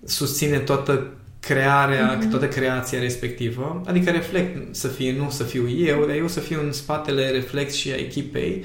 [0.05, 2.29] susține toată crearea, mm-hmm.
[2.29, 3.81] toată creația respectivă.
[3.85, 7.73] Adică reflect să fie, nu să fiu eu, dar eu să fiu în spatele reflex
[7.73, 8.63] și a echipei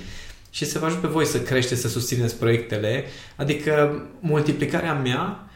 [0.51, 3.05] și să vă ajut pe voi să creșteți, să susțineți proiectele.
[3.37, 5.49] Adică multiplicarea mea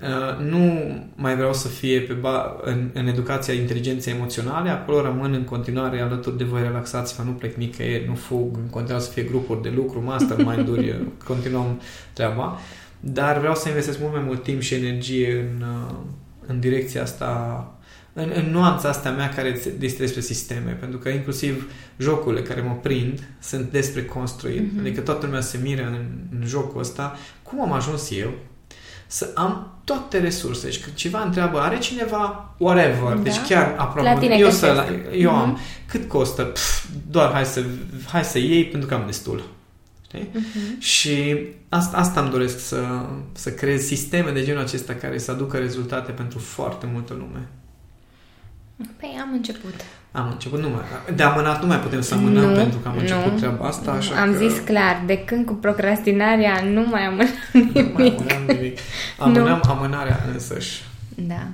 [0.00, 5.32] uh, nu mai vreau să fie pe ba- în, în educația inteligenței emoționale, acolo rămân
[5.32, 9.22] în continuare alături de voi, relaxați-vă, nu plec nicăieri, nu fug, în continuare să fie
[9.22, 11.80] grupuri de lucru, mastermind-uri, continuăm
[12.12, 12.60] treaba,
[13.00, 15.94] dar vreau să investesc mult mai mult timp și energie în, uh,
[16.46, 17.66] în direcția asta
[18.12, 22.76] în, în nuanța asta mea care este despre sisteme, pentru că inclusiv jocurile care mă
[22.82, 24.62] prind sunt despre construit.
[24.62, 24.80] Mm-hmm.
[24.80, 26.06] Adică toată lumea se miră în,
[26.40, 27.18] în jocul ăsta.
[27.42, 28.30] Cum am ajuns eu
[29.06, 33.22] să am toate resurse și când cineva întreabă, are cineva whatever, da?
[33.22, 35.34] deci chiar aproape, eu, să, eu mm-hmm.
[35.34, 35.60] am, mhm.
[35.86, 36.42] cât costă?
[36.42, 37.64] Pf, doar hai să,
[38.06, 39.42] hai să iei pentru că am destul.
[40.04, 40.28] Știi?
[40.28, 40.78] Uh-huh.
[40.78, 41.38] Și
[41.68, 46.12] asta, asta îmi doresc să, să creez sisteme de genul acesta care să aducă rezultate
[46.12, 47.48] pentru foarte multă lume.
[49.00, 49.74] Păi am început.
[50.12, 52.96] Am început, nu mai, de amânat nu mai putem să amânăm nu, pentru că am
[52.98, 54.38] început nu, treaba asta, așa Am că...
[54.38, 57.86] zis clar, de când cu procrastinarea nu mai amânăm nimic.
[57.86, 58.78] Nu mai amânăm nimic.
[59.18, 59.70] Amânăm nu.
[59.70, 60.82] amânarea însăși.
[61.14, 61.46] Da.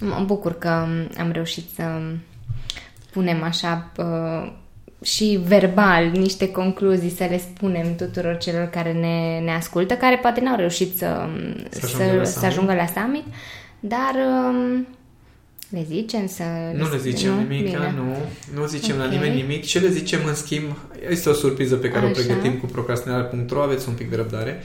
[0.00, 0.68] Mă bucur că
[1.18, 1.82] am reușit să
[3.12, 4.52] punem așa uh,
[5.02, 10.40] și verbal niște concluzii să le spunem tuturor celor care ne, ne ascultă, care poate
[10.40, 11.28] n-au reușit să,
[11.70, 13.24] să, să, ajungă, la să ajungă la summit,
[13.80, 14.14] dar...
[15.72, 16.42] Uh, le zicem să...
[16.76, 17.40] Nu le zicem nu?
[17.40, 17.94] nimic, Bine.
[17.96, 18.16] nu.
[18.60, 19.06] Nu zicem okay.
[19.06, 19.64] la nimeni nimic.
[19.64, 20.76] Ce le zicem, în schimb,
[21.08, 22.20] este o surpriză pe care Așa.
[22.20, 24.62] o pregătim cu procrastinare.ro, aveți un pic de răbdare.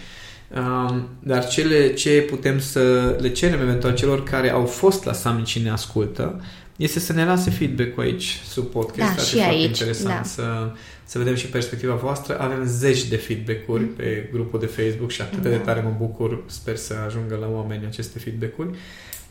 [0.55, 5.45] Um, dar cele, ce putem să le cerem eventual celor care au fost la summit
[5.45, 6.41] și ne ascultă
[6.77, 9.15] este să ne lase feedback-ul aici sub podcast.
[9.15, 10.23] Da, și foarte aici, interesant da.
[10.23, 10.71] să,
[11.03, 12.39] să vedem și perspectiva voastră.
[12.39, 13.93] Avem zeci de feedback-uri mm.
[13.93, 15.49] pe grupul de Facebook și atât da.
[15.49, 16.43] de tare mă bucur.
[16.45, 18.69] Sper să ajungă la oameni aceste feedback-uri.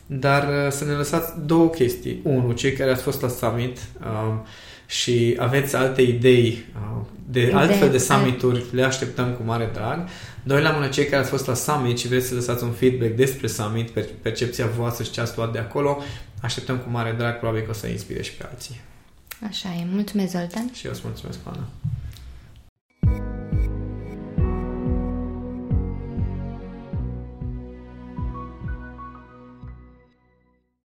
[0.07, 2.19] Dar uh, să ne lăsați două chestii.
[2.23, 4.33] Unu, cei care ați fost la summit uh,
[4.85, 10.07] și aveți alte idei uh, de Idee, altfel de summituri, le așteptăm cu mare drag.
[10.43, 13.11] Doi la mână, cei care ați fost la summit și vreți să lăsați un feedback
[13.11, 13.89] despre summit,
[14.21, 15.97] percepția voastră și ce ați luat de acolo,
[16.41, 18.81] așteptăm cu mare drag, probabil că o să inspire și pe alții.
[19.47, 19.85] Așa e.
[19.91, 20.69] Mulțumesc, Zoltan.
[20.73, 21.67] Și eu îți mulțumesc, Ana.